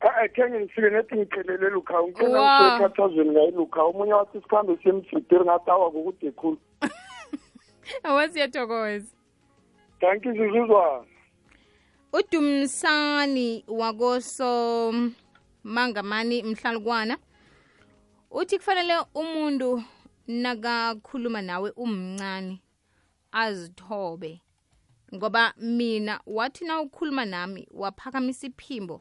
e-e 0.04 0.28
khenge 0.28 0.60
ngifike 0.60 0.90
nethi 0.90 1.16
ngiphelele 1.16 1.70
lukhawu 1.70 2.12
Wow. 2.20 3.24
ngaye 3.24 3.50
lukhawu 3.50 3.90
omunye 3.90 4.12
wathi 4.12 4.40
sikhambe 4.40 4.76
siyemjidiri 4.82 5.44
ngatawa 5.44 5.90
kokude 5.90 6.30
khulu. 6.30 6.58
Awasiyathokoza 8.04 9.06
you 10.24 10.32
zuzuzwana 10.34 11.06
udumsani 12.12 13.64
wakoso 13.68 14.94
mangamani 15.64 16.42
mhlalukwana. 16.42 17.18
Uthi 18.30 18.58
kufanele 18.58 18.94
umuntu 19.14 19.82
nakakhuluma 20.26 21.42
nawe 21.42 21.70
umncane 21.76 22.60
azithobe 23.32 24.40
ngoba 25.14 25.54
mina 25.58 26.20
wathi 26.26 26.64
na 26.64 26.80
ukhuluma 26.80 27.24
nami 27.24 27.68
waphakamisa 27.70 28.46
iphimbo 28.46 29.00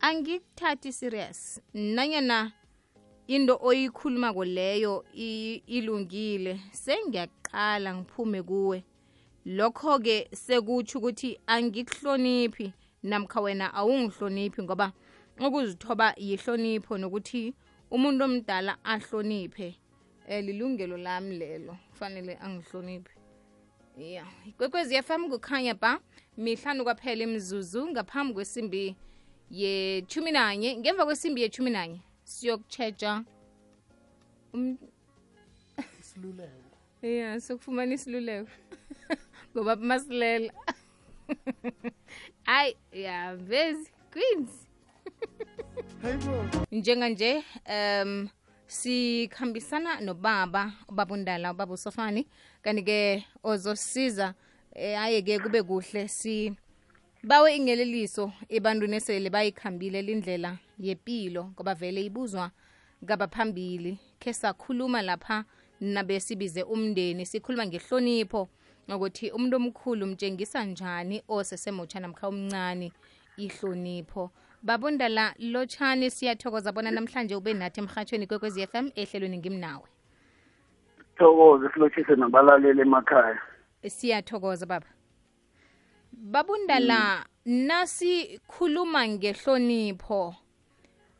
angikuthathi 0.00 0.92
serious. 0.92 1.60
Nanyana 1.74 2.52
into 3.26 3.58
oyikhulumako 3.60 4.44
leyo 4.44 5.04
ilungile 5.66 6.60
sengiyaqala 6.72 7.94
ngiphume 7.94 8.42
kuwe. 8.42 8.84
Lokho-ke 9.46 10.28
sekutsho 10.32 10.98
ukuthi 10.98 11.38
angikuhloniphi 11.46 12.72
namkha 13.02 13.40
wena 13.40 13.74
awungihloniphi 13.74 14.62
ngoba 14.62 14.92
ukuzithoba 15.40 16.14
yihlonipho 16.16 16.98
nokuthi 16.98 17.54
umuntu 17.90 18.24
omdala 18.24 18.76
ahloniphe. 18.84 19.76
Um 20.28 20.46
lilungelo 20.46 20.96
lami 20.96 21.38
lelo 21.38 21.76
kufanele 21.90 22.38
angihloniphe. 22.40 23.12
Ya 23.96 24.26
ikwekwezi 24.46 25.02
fm 25.02 25.28
kukhanya 25.30 25.74
ba 25.74 26.00
mihlanu 26.36 26.84
kwaphela 26.84 27.22
imzuzu 27.22 27.88
ngaphambi 27.90 28.34
kwesimbi 28.34 28.96
yethumi 29.50 30.30
nanye 30.32 30.76
ngemva 30.76 31.04
kwesimbi 31.04 31.42
yethumi 31.42 31.70
nanye 31.70 32.00
siyokutshetsha 32.24 33.24
um... 34.52 34.78
ya 37.02 37.40
sokufumana 37.40 37.94
isiluleko. 37.94 38.50
Ngoba 39.52 39.76
masilela. 39.76 40.52
Hayi 42.46 42.76
ya 42.92 43.36
vezi 43.36 43.90
queens 44.12 44.50
njenganje 46.72 47.44
um 47.68 48.28
sikhambisana 48.66 50.00
nobaba 50.00 50.72
ubaba 50.88 51.14
undala 51.14 51.52
ubaba 51.52 51.74
usofani. 51.74 52.26
Kanti-ke 52.62 53.24
ozosiza 53.42 54.34
eh, 54.74 55.00
aye-ke 55.00 55.38
kube 55.38 55.62
kuhle 55.62 56.08
si 56.08 56.52
bawe 57.22 57.56
ingeleliso 57.56 58.32
ebantwini 58.48 58.96
esele 58.96 59.30
bayikhambile 59.30 60.02
lindlela 60.02 60.58
yepilo 60.78 61.44
ngoba 61.44 61.74
vele 61.74 62.04
ibuzwa 62.04 62.50
ngabaphambili. 63.04 63.98
Khe 64.20 64.32
sakhuluma 64.32 65.02
lapha 65.02 65.44
nabesibize 65.80 66.62
umndeni 66.62 67.26
sikhuluma 67.26 67.66
ngehlonipho 67.66 68.48
ukuthi 68.88 69.30
umuntu 69.30 69.56
omkhulu 69.56 70.06
mtshengisa 70.06 70.64
njani 70.64 71.22
osesemutsha 71.28 72.00
namkha 72.00 72.28
umncane 72.28 72.92
ihlonipho. 73.36 74.30
Babundala 74.62 75.34
lotshani 75.38 76.10
siyathokoza 76.10 76.72
bona 76.72 76.90
namhlanje 76.90 77.34
ube 77.34 77.54
nathi 77.54 77.80
emhatshweni 77.80 78.26
kwekwezi 78.26 78.66
m 78.74 78.90
ehlelweni 78.94 79.38
ngimnawe. 79.38 79.86
Thokoza 81.18 81.70
silotshise 81.72 82.16
nabalaleli 82.16 82.80
emakhaya. 82.80 83.40
Siyathokoza 83.86 84.66
baba 84.66 84.86
babundala 86.18 87.26
nasi 87.44 88.40
khuluma 88.48 89.08
ngehlonipho 89.08 90.34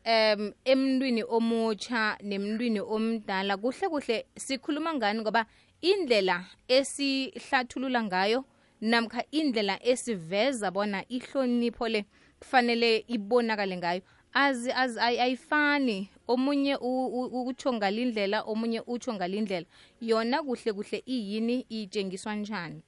em 0.03 0.53
emntwini 0.65 1.23
omutsha 1.23 2.17
nemntwini 2.23 2.79
omdala. 2.79 3.57
Kuhle 3.57 3.89
kuhle 3.89 4.25
sikhuluma 4.35 4.93
ngani 4.93 5.21
ngoba 5.21 5.45
indlela 5.81 6.45
esihlathulula 6.67 8.03
ngayo 8.03 8.45
namkha 8.81 9.23
indlela 9.31 9.79
esiveza 9.83 10.71
bona 10.71 11.03
ihlonipho 11.09 11.87
le 11.87 12.05
kufanele 12.39 13.05
ibonakale 13.07 13.77
ngayo. 13.77 14.01
Azi 14.33 14.71
azi 14.71 14.99
ayifani. 14.99 16.09
Omunye 16.27 16.75
utsho 16.75 17.73
ngalindlela 17.73 18.41
omunye 18.41 18.81
utsho 18.87 19.13
ngalindlela. 19.13 19.65
Yona 20.01 20.43
kuhle 20.43 20.73
kuhle 20.73 21.03
iyini 21.07 21.65
itshengiswa 21.69 22.35
njani 22.35 22.81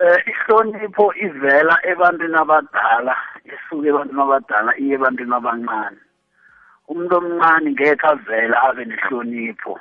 eh 0.00 0.22
ihlonipho 0.30 1.06
ivela 1.26 1.74
ebantwini 1.90 2.38
abadala 2.38 3.14
isuke 3.50 3.88
ebantwini 3.90 4.22
abadala 4.22 4.70
iye 4.78 4.94
ebantwini 4.94 5.34
abancane. 5.34 6.00
Umuntu 6.90 7.14
omncane 7.18 7.68
ngeke 7.72 8.06
avele 8.06 8.56
abe 8.66 8.84
nehlonipho 8.84 9.74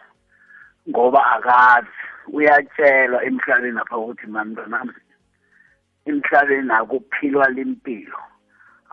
ngoba 0.90 1.22
akazi. 1.36 2.02
Uyatshelwa 2.36 3.24
emhlabeni 3.28 3.80
apha 3.80 3.98
ukuthi 3.98 4.28
mantwanami 4.28 4.94
emhlabeni 6.10 6.72
akuphilwa 6.80 7.46
limpilo. 7.56 8.20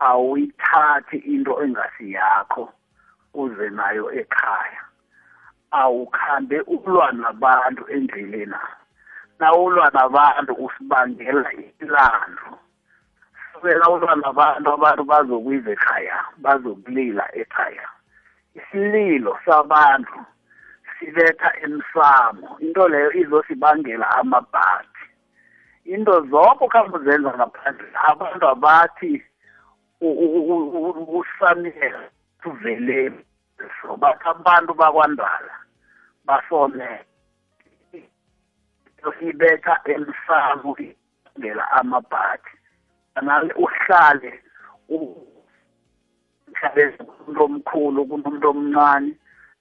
Awuyithathi 0.07 1.17
into 1.33 1.53
engasiyakho 1.63 2.63
uze 3.33 3.69
nayo 3.69 4.05
ekhaya. 4.21 4.81
Awukhambe 5.71 6.57
ulwa 6.61 7.11
nabantu 7.11 7.83
endleleni 7.95 8.55
nawulwa 9.39 9.89
nabantu 9.93 10.53
usibangela 10.53 11.53
ilando 11.81 12.59
sukela 13.53 13.89
ulwa 13.89 14.15
nabantu 14.15 14.67
abantu 14.73 15.03
bazokwiza 15.03 15.71
ekhaya 15.71 16.17
bazokulila 16.37 17.25
ekhaya. 17.35 17.87
Isililo 18.55 19.39
sabantu 19.45 20.19
sibetha 20.99 21.49
emsamo 21.63 22.57
into 22.59 22.87
leyo 22.87 23.11
izosibangela 23.11 24.09
amabhadi 24.19 25.03
into 25.85 26.21
zonke 26.29 26.63
ukuhamba 26.65 26.97
uzenza 26.97 27.33
ngaphandle 27.33 27.87
abantu 28.09 28.47
abathi 28.47 29.23
usamuel 31.19 31.97
uveleni 32.45 33.21
so 33.81 33.97
bathi 33.97 34.27
abantu 34.29 34.73
bakwandala 34.73 35.53
basomela 36.25 37.05
ibetha 39.21 39.73
emsamo 39.93 40.71
ibangela 40.79 41.71
amabhadi 41.71 42.51
anale 43.15 43.53
uhlale 43.53 44.31
mhlawumbe 44.89 46.83
umuntu 46.99 47.43
omkhulu 47.43 48.05
kunomuntu 48.05 48.47
omncane 48.49 49.11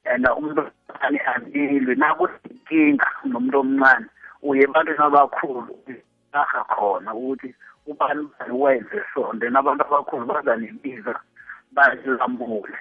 and 0.05 0.27
umuntu 0.39 0.61
omncane 0.63 1.19
anilwe 1.33 1.95
nakuinkinga 1.95 3.09
nomuntu 3.25 3.59
omncane 3.61 4.07
uye 4.43 4.63
ebantwini 4.65 5.03
abakhulu 5.05 5.73
aha 6.33 6.61
khona 6.73 7.11
ukuthi 7.15 7.55
ubani 7.87 8.29
bani 8.39 8.55
wenze 8.63 8.99
so 9.15 9.33
then 9.39 9.57
abantu 9.57 9.83
abakhulu 9.85 10.27
bazanibiza 10.27 11.15
bazilambule 11.73 12.79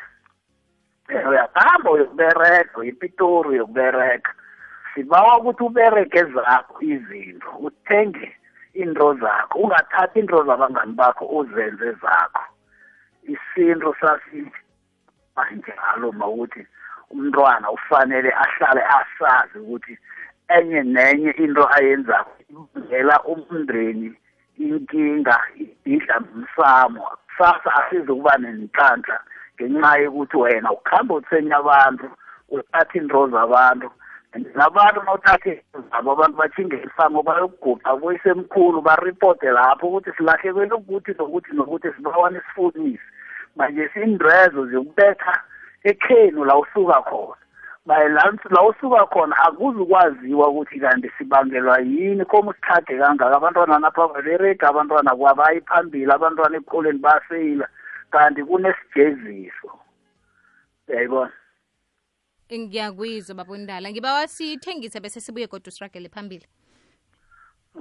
uyahamba 1.30 1.91
uyokubereka 1.91 2.80
uyipitori 2.80 3.49
uyokubereka 3.49 4.32
sibawa 4.93 5.38
ukuthi 5.38 5.63
ubereke 5.63 6.23
zakho 6.23 6.82
izinto 6.82 7.49
uthenge 7.60 8.36
into 8.73 9.13
zakho 9.13 9.60
ungathathi 9.60 10.19
into 10.19 10.43
zabangani 10.43 10.93
bakho 10.93 11.25
uzenze 11.25 11.91
zakho. 12.01 12.43
Isinto 13.23 13.95
sasithi 14.01 14.62
manjalo 15.36 16.12
mawukuthi 16.12 16.67
umntwana 17.12 17.71
ufanele 17.71 18.32
ahlale 18.43 18.84
asazi 18.99 19.60
ukuthi 19.60 19.97
enye 20.47 20.84
nenye 20.84 21.32
into 21.32 21.63
ayenzako 21.75 22.32
ibangela 22.49 23.23
umndeni 23.23 24.13
inkinga 24.58 25.38
idla 25.86 26.19
nomsamo. 26.19 27.01
Kusasa 27.27 27.69
asizukuba 27.75 28.38
nenhlanhla 28.38 29.17
ngenxa 29.56 29.97
yokuthi 29.97 30.38
wena 30.38 30.71
ukuhamba 30.71 31.15
uthenya 31.15 31.58
abantu 31.58 32.08
uthatha 32.49 32.97
into 32.99 33.27
zabantu 33.27 33.89
nawuthatha 34.33 35.51
into 35.51 35.81
zabo 35.91 36.11
abantu 36.11 36.37
bathinge 36.37 36.77
isango 36.87 37.21
bayokuguqa 37.23 37.97
kuyisemkhulu 37.97 38.81
baripote 38.81 39.51
lapho 39.51 39.87
ukuthi 39.87 40.11
silahlekelwe 40.17 40.69
ukuthi 40.71 41.11
nokuthi 41.13 41.55
nokuthi 41.55 41.93
sibawane 41.95 42.41
sifunise 42.41 43.03
manje 43.55 43.89
sindrezo 43.93 44.65
ziyokubetha 44.65 45.41
ekhenu 45.83 46.45
la 46.45 46.57
usuka 46.57 47.01
khona. 47.01 47.35
Mayelana 47.85 48.39
la 48.49 48.63
usuka 48.63 49.05
khona 49.05 49.35
akuzukwaziwa 49.37 50.47
ukuthi 50.47 50.79
kanti 50.79 51.11
sibangelwa 51.17 51.79
yini 51.79 52.25
koma 52.25 52.51
usithade 52.51 52.97
kangaka? 52.97 53.37
Abantwana 53.37 53.79
napha 53.79 54.07
baberega 54.07 54.69
abantwana 54.69 55.15
kwabayi 55.15 55.61
phambili 55.61 56.11
abantwana 56.11 56.57
ebukoleni 56.57 56.99
bayafeyila 56.99 57.67
kanti 58.11 58.43
kunesijeziso 58.43 59.69
uyayibona 60.87 61.31
ngiyakuyizwa 62.51 63.36
babundala 63.36 63.91
ngiba 63.91 64.27
sithengise 64.27 64.99
bese 64.99 65.21
sibuye 65.21 65.47
kodwa 65.47 65.67
usiragele 65.67 66.10
phambili. 66.10 66.45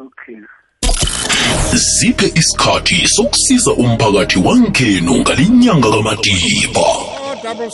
Okay. 0.00 0.40
Ziphe 1.74 2.26
isikhathi 2.26 3.08
sokusiza 3.08 3.72
umphakathi 3.72 4.38
wankenu 4.38 5.18
ngalinyanga 5.18 5.90
kamadiba. 5.90 6.88
Double 7.42 7.70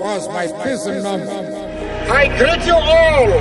was 0.00 0.28
my 0.28 0.46
prison 0.62 1.02
number. 1.02 1.40
I 2.08 2.28
greet 2.38 2.66
you 2.66 2.74
all 2.74 3.32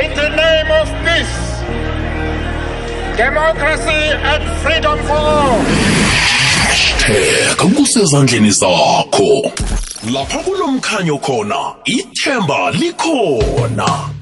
in 0.00 0.10
the 0.14 0.28
name 0.28 0.70
of 0.80 0.88
peace, 1.04 1.38
democracy 3.16 4.02
and 4.30 4.42
freedom 4.62 4.98
for 5.06 5.16
all. 5.16 5.98
hashtag 6.68 7.74
kusezandleni 7.76 8.50
zakho 8.50 9.52
lapha 10.06 10.38
kulomkhanyo 10.42 11.18
khona. 11.18 11.74
Ithemba 11.84 12.70
likhona. 12.70 14.14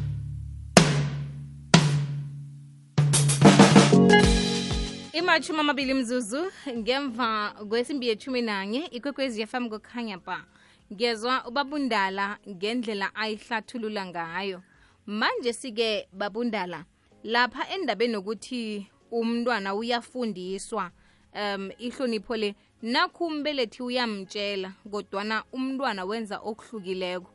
Imathumi 5.13 5.61
amabili 5.61 5.95
mzuzu 5.95 6.53
ngemva 6.77 7.55
kwesimbi 7.69 8.09
yethumi 8.09 8.43
nanye 8.43 8.87
ikwekwezi 8.87 9.47
fm 9.47 9.69
kokhanya 9.69 10.19
ba 10.19 10.45
ngezwa 10.93 11.45
ubabundala 11.47 12.39
ngendlela 12.49 13.15
ayihlathulula 13.15 14.07
ngayo. 14.07 14.63
Manje 15.07 15.53
sike 15.53 16.09
babundala 16.13 16.85
lapha 17.25 17.69
endabeni 17.69 18.13
nokuthi 18.13 18.87
umntwana 19.13 19.75
uyafundiswa 19.75 20.91
um 21.35 21.71
ihlonipho 21.79 22.37
le 22.37 22.55
nakho 22.83 23.27
umbelethi 23.27 23.83
uyamtshela 23.83 24.73
kodwana 24.91 25.45
umntwana 25.53 26.05
wenza 26.05 26.37
okuhlukileko. 26.39 27.31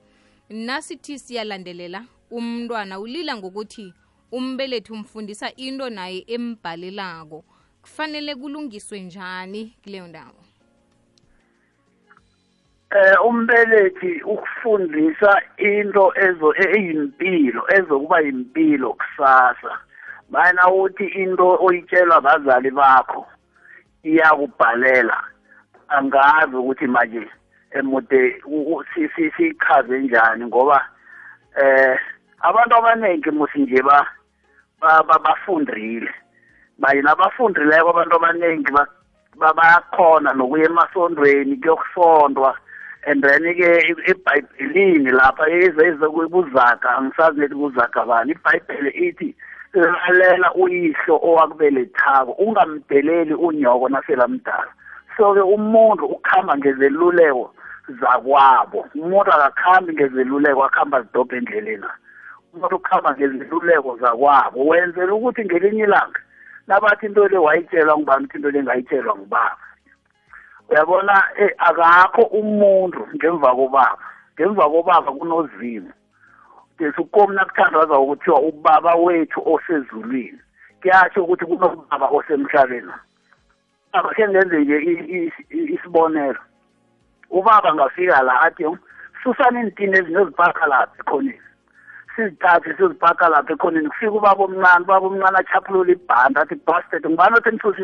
Nasithi 0.49 1.19
siyalandelela 1.19 2.06
umntwana 2.32 2.99
ulila 2.99 3.38
ngokuthi 3.38 3.93
umbelethi 4.32 4.93
umfundisa 4.93 5.56
into 5.56 5.89
naye 5.89 6.23
embhalelako. 6.27 7.43
Kufanele 7.82 8.36
kulungiswe 8.36 8.99
njani 8.99 9.73
kuleyo 9.84 10.08
ndawo? 10.08 10.41
Eh 12.91 13.25
umbelethi 13.25 14.21
ukufundisa 14.21 15.41
into 15.58 16.13
ezo 16.15 16.54
eyimpilo 16.56 17.63
ezokuba 17.75 18.19
yimpilo 18.21 18.93
kusasa. 18.93 19.80
Bayina 20.30 20.73
uthi 20.73 21.06
into 21.06 21.58
oyitshelwa 21.65 22.21
bazali 22.21 22.71
bakho 22.71 23.25
iyakubhalela 24.03 25.17
angazi 25.87 26.55
ukuthi 26.55 26.87
manje 26.87 27.29
emude 27.71 28.41
sichaze 29.35 29.99
njani 29.99 30.45
ngoba 30.45 30.85
eh 31.61 31.99
abantu 32.41 32.75
abaningi 32.75 33.31
musi 33.31 33.59
nje 33.61 33.81
ba 33.81 34.07
bafundile 35.23 36.11
baye 36.79 37.01
nabafundileko 37.01 37.89
abantu 37.89 38.15
abaningi 38.15 38.71
bayakhona 39.39 40.33
nokuya 40.33 40.65
emasondweni 40.65 41.55
kuyokusondwa 41.57 42.57
and 43.07 43.23
then-ke 43.23 43.95
ebhayibhelini 44.11 45.09
lapha 45.11 45.49
eze 45.49 46.07
kuzaga 46.07 46.89
angisazi 46.97 47.39
nethi 47.39 47.55
kuzaga 47.55 48.05
bani 48.05 48.31
ibhayibheli 48.31 48.89
ithi 48.89 49.35
lalela 49.73 50.53
uyihlo 50.53 51.15
owakubelethako 51.23 52.31
ungamdeleli 52.31 53.34
unyoko 53.34 53.89
naselamdala. 53.89 54.71
So-ke 55.17 55.41
umuntu 55.41 56.05
ukuhamba 56.05 56.57
ngezeluleko 56.57 57.53
zakwabo. 57.99 58.88
Umuntu 58.95 59.31
akakhambi 59.31 59.93
ngezeluleko 59.93 60.63
akuhamba 60.63 61.01
zidobha 61.01 61.38
endleleni 61.38 61.86
umuntu 62.53 62.75
ukuhamba 62.75 63.15
ngezeluleko 63.15 63.97
zakwabo. 63.97 64.65
Wenzela 64.65 65.13
ukuthi 65.13 65.45
ngelinye 65.45 65.84
ilanga 65.84 66.19
nabathi 66.67 67.05
into 67.05 67.27
le 67.27 67.38
wayitshelwa 67.38 67.97
ngubani 67.97 68.25
ukuthi 68.25 68.38
into 68.38 68.51
le 68.51 68.63
ngayitshelwa 68.63 69.15
ngubaba 69.15 69.57
uyabona 70.69 71.15
akakho 71.57 72.21
umuntu 72.21 73.07
ngemva 73.15 73.55
kobaba. 73.55 73.97
Ngemva 74.36 74.69
kobaba 74.69 75.12
kunozimu 75.12 75.91
desikomi 76.82 77.36
nakuthandazwa 77.36 78.00
ukuthiwa 78.00 78.39
ubaba 78.41 78.96
wethu 78.96 79.41
osezulwini. 79.54 80.39
Kuyatsho 80.82 81.24
ukuthi 81.24 81.46
kunobaba 81.46 82.08
osemhlabeni. 82.08 82.91
Akhe 83.94 84.28
ngenze 84.28 84.60
nje 84.60 85.34
isibonelo. 85.50 86.39
Ubaba 87.30 87.76
ngafika 87.76 88.22
la 88.22 88.41
athi 88.41 88.63
susani 89.24 89.60
iintini 89.60 89.98
ezinye 89.98 90.22
ezipaka 90.22 90.65
lapha 90.67 91.00
ekhoneni. 91.00 91.41
Sizithathe 92.15 92.74
sizipaka 92.78 93.30
lapha 93.30 93.54
ekhoneni. 93.54 93.89
Kufika 93.89 94.12
ubaba 94.12 94.44
omncane 94.44 94.84
ubaba 94.84 95.08
omncane 95.08 95.38
achaphulula 95.39 95.91
ibhanda 95.91 96.41
athi 96.41 96.56
bastard 96.56 97.06
ngubani 97.06 97.36
othi 97.38 97.52
nisusa 97.52 97.82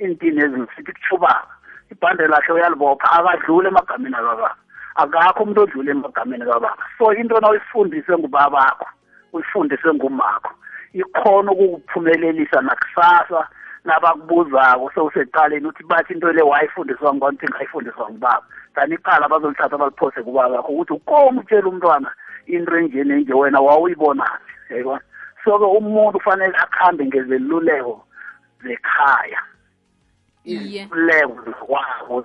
iintini 0.00 0.40
ezi? 0.44 0.56
Ngisithi 0.60 0.92
kutsho 0.92 1.14
ubaba 1.16 1.50
ibhande 1.90 2.26
lakhe 2.26 2.52
uyalibopha 2.52 3.12
akadluli 3.12 3.68
emagameni 3.68 4.14
akababa. 4.14 4.56
Akakho 4.98 5.42
umuntu 5.42 5.62
odlule 5.62 5.90
emagameni 5.90 6.44
kababa. 6.44 6.76
So 6.98 7.12
into 7.12 7.40
na 7.40 7.50
uyifundiswe 7.50 8.18
ngubabakho 8.18 8.86
uyifundiswe 9.32 9.94
ngumakho 9.94 10.52
ikhona 10.92 11.52
ukukuphumelelisa 11.52 12.60
nakusasa 12.60 13.48
nabakubuzako. 13.84 14.90
Sewuseqaleni 14.94 15.66
uthi 15.66 15.84
bathi 15.84 16.12
into 16.12 16.32
le 16.32 16.42
wayifundiswa 16.42 17.14
ngubani? 17.14 17.36
Uthi 17.36 17.46
ngayifundiswa 17.46 18.10
ngubaba. 18.10 18.46
Tani 18.74 18.94
iqala 18.94 19.28
bazolithatha 19.28 19.78
baliphose 19.78 20.22
kubabakho 20.22 20.72
ukuthi 20.72 20.92
ukoma 20.92 21.40
utshela 21.40 21.68
umntwana 21.68 22.10
into 22.46 22.76
enjeni 22.76 23.12
enje 23.12 23.34
wena 23.34 23.60
wawuyibonaphi 23.60 24.52
yayibona? 24.70 25.00
So-ke 25.44 25.64
umuntu 25.64 26.18
kufanele 26.18 26.56
akhambe 26.56 27.06
ngezeluleko 27.06 28.04
zekhaya. 28.62 29.42
Iye. 30.44 30.82
Iziluleko 30.82 31.36
zakwabo 31.44 32.24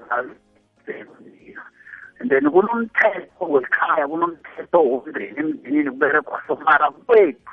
then 2.29 2.49
kunomthetho 2.49 3.45
wekhaya 3.45 4.07
kunomthetho 4.07 4.79
womndeni 4.83 5.39
emndenini 5.39 5.89
kuberegwa 5.91 6.41
somara 6.47 6.91
kwethu. 6.91 7.51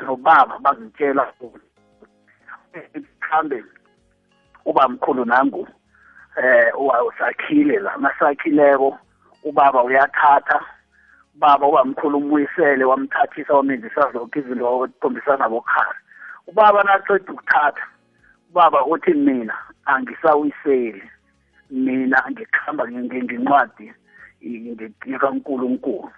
Nobaba 0.00 0.58
bazitshela 0.58 1.32
mhlambe 3.20 3.64
uba 4.64 4.88
mkhulu 4.88 5.24
nangu 5.24 5.68
eh 6.36 6.72
usakhile 7.06 7.78
la 7.78 7.98
masakhileko 7.98 8.98
ubaba 9.44 9.82
uyathatha 9.82 10.60
baba 11.34 11.66
uba 11.66 11.84
mkhulu 11.84 12.18
umuyisele 12.18 12.84
wamthathisa 12.84 13.54
wamenzisa 13.54 14.12
zonke 14.12 14.38
izinto 14.38 14.80
okhombisana 14.80 15.48
bokhari 15.48 15.98
ubaba 16.46 16.82
naceda 16.82 17.32
ukuthatha 17.32 17.86
ubaba 18.50 18.84
uthi 18.86 19.14
mina 19.14 19.54
angisawuyiseli. 19.84 21.02
Mina 21.70 22.24
ngikhamba 22.30 22.88
ngencwadi 22.88 23.92
kaNkulunkulu 25.20 26.10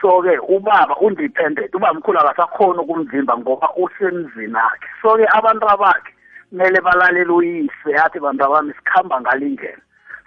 so-ke 0.00 0.38
ubaba 0.48 0.96
undependent 1.00 1.74
uba 1.74 1.94
mkhulu 1.94 2.18
akasakhona 2.18 2.82
ukumvimba 2.82 3.38
ngoba 3.38 3.68
usemzini 3.76 4.56
akhe 4.56 4.88
so-ke 5.02 5.26
abantu 5.38 5.68
abakhe 5.68 6.12
kumele 6.50 6.80
balalele 6.80 7.32
uyise 7.32 7.90
athi 8.04 8.20
bantu 8.20 8.44
abami 8.44 8.72
sikhamba 8.74 9.20
ngalindlela. 9.20 9.82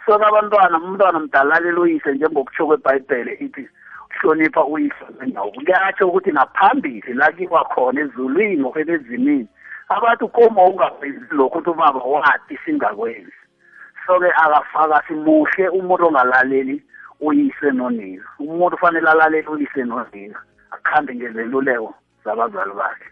So-ke 0.05 0.25
abantwana 0.25 0.77
umntwana 0.77 1.19
mdalalela 1.19 1.79
uyise 1.79 2.13
njengokutsho 2.13 2.67
kwebhayibhele 2.67 3.33
ithi 3.33 3.69
hlonipha 4.09 4.65
uyise 4.65 5.05
wendawo 5.19 5.51
kuyatsho 5.51 6.07
ukuthi 6.07 6.31
naphambili 6.31 7.13
la 7.13 7.31
kiwa 7.31 7.63
khona 7.65 8.01
ezulwini 8.01 8.63
okwebezimini 8.63 9.47
abantu 9.89 10.27
koma 10.27 10.63
ungakwenzi 10.65 11.25
lokhu 11.31 11.57
ukuthi 11.57 11.69
ubaba 11.69 11.99
wathi 11.99 12.57
singakwenzi. 12.65 13.39
So-ke 14.09 14.31
akafaka 14.43 15.03
simuhle 15.07 15.69
umuntu 15.69 16.07
ongalaleli 16.07 16.81
uyise 17.21 17.71
nonina. 17.71 18.23
Umuntu 18.39 18.75
ufanele 18.75 19.09
alalele 19.09 19.47
uyise 19.47 19.83
nonina 19.83 20.39
akhambe 20.71 21.15
ngezeluleko 21.15 21.93
zabazali 22.25 22.73
bakhe. 22.73 23.09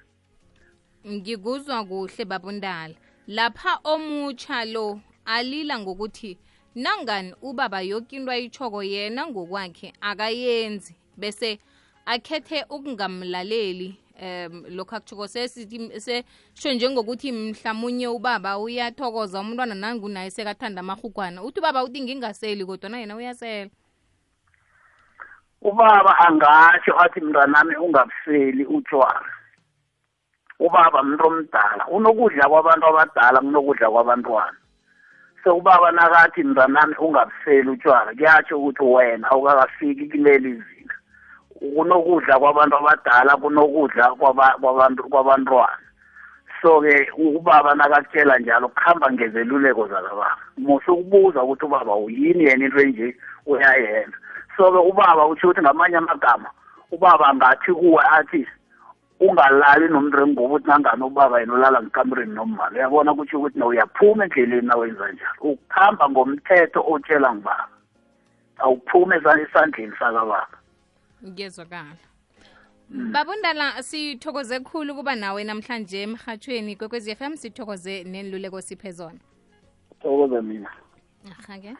Ngikuzwa 1.07 1.83
kuhle 1.85 2.25
babundala 2.25 2.95
lapha 3.27 3.79
omutsha 3.83 4.65
lo 4.65 4.99
alila 5.25 5.79
ngokuthi 5.79 6.37
nangani 6.75 7.33
ubaba 7.41 7.81
yoke 7.81 8.15
into 8.15 8.31
ayitshoko 8.31 8.83
yena 8.83 9.27
ngokwakhe 9.27 9.93
akayenzi 10.01 10.95
bese 11.17 11.59
akhethe 12.05 12.65
ukungamlaleli 12.69 13.97
um 14.21 14.63
lokhu 14.69 14.95
akutshoko 14.95 15.27
sesithi 15.27 15.99
sesho 15.99 16.73
njengokuthi 16.73 17.31
mhlamunye 17.31 18.07
ubaba 18.07 18.59
uyathokoza 18.59 19.39
umntwana 19.39 19.75
nangunaye 19.75 20.29
sekathanda 20.31 20.79
amahugwana 20.79 21.43
uthi 21.43 21.59
ubaba 21.59 21.83
uthi 21.83 22.01
ngingaseli 22.01 22.65
kodwana 22.65 22.99
yena 22.99 23.15
uyasela. 23.15 23.69
Ubaba 25.61 26.19
angatsho 26.19 26.93
athi 26.99 27.21
mntwanami 27.21 27.75
ungabuseli 27.75 28.65
utshwala 28.65 29.37
ubaba 30.59 31.03
muntu 31.03 31.23
omdala 31.27 31.83
unokudla 31.95 32.49
kwabantu 32.49 32.85
abadala 32.87 33.39
kunokudla 33.39 33.89
kwabantwana. 33.89 34.57
So 35.43 35.57
ubaba 35.57 35.91
nakathi 35.91 36.43
mntwanami 36.43 36.95
ungabuseli 36.99 37.69
utshwala 37.69 38.13
kuyatsho 38.13 38.57
ukuthi 38.57 38.83
wena 38.83 39.31
awukakafiki 39.31 40.09
kuleli 40.09 40.53
zinga 40.53 40.76
kunokudla 41.59 42.39
kwabantu 42.39 42.75
abadala 42.77 43.37
kunokudla 43.37 44.15
kwabantu 44.61 45.03
kwabantwana. 45.03 45.77
So-ke 46.61 47.11
ubaba 47.17 47.75
nakakutshela 47.75 48.39
njalo 48.39 48.67
kuhamba 48.67 49.11
ngezeluleko 49.11 49.87
zakababa 49.87 50.37
musukubuza 50.57 51.43
ukuthi 51.43 51.65
ubaba 51.65 51.95
uyini 51.95 52.43
yena 52.43 52.65
into 52.65 52.79
enje? 52.79 53.17
Uyayenza 53.45 54.17
so-ke 54.57 54.77
ubaba 54.77 55.27
utsho 55.27 55.47
ukuthi 55.47 55.61
ngamanye 55.61 55.97
amagama 55.97 56.49
ubaba 56.91 57.27
angathi 57.27 57.73
kuwe 57.73 58.03
athi 58.11 58.47
ungalali 59.19 59.87
nomuntu 59.87 60.17
rengubo 60.17 60.45
ukuthi 60.45 60.67
nangani 60.67 61.03
ubaba 61.03 61.39
yena 61.39 61.53
ulala 61.53 61.81
ngekamereni 61.81 62.33
nomali 62.33 62.75
uyabona 62.75 63.13
kutsho 63.13 63.37
ukuthi 63.37 63.61
uyaphuma 63.61 64.23
endleleni 64.25 64.67
nawenza 64.67 65.11
njalo. 65.11 65.41
Ukuhamba 65.41 66.09
ngomthetho 66.09 66.83
otshela 66.87 67.35
ngibaba 67.35 67.67
awuphuma 68.59 69.15
esandleni 69.15 69.93
sakababa. 69.99 70.56
Ngiyezwakala 71.25 71.97
babundala 72.89 73.83
sithokoze 73.83 74.59
khulu 74.59 74.93
ukuba 74.93 75.15
nawe 75.15 75.43
namhlanje 75.43 76.01
emhathweni 76.01 76.75
kwekwezi 76.75 77.15
FM 77.15 77.35
sithokoze 77.35 78.03
nenluleko 78.03 78.61
siphe 78.61 78.91
zona. 78.91 79.19
Thokoza 80.01 80.41
mina. 80.41 80.69
Ahake. 81.31 81.75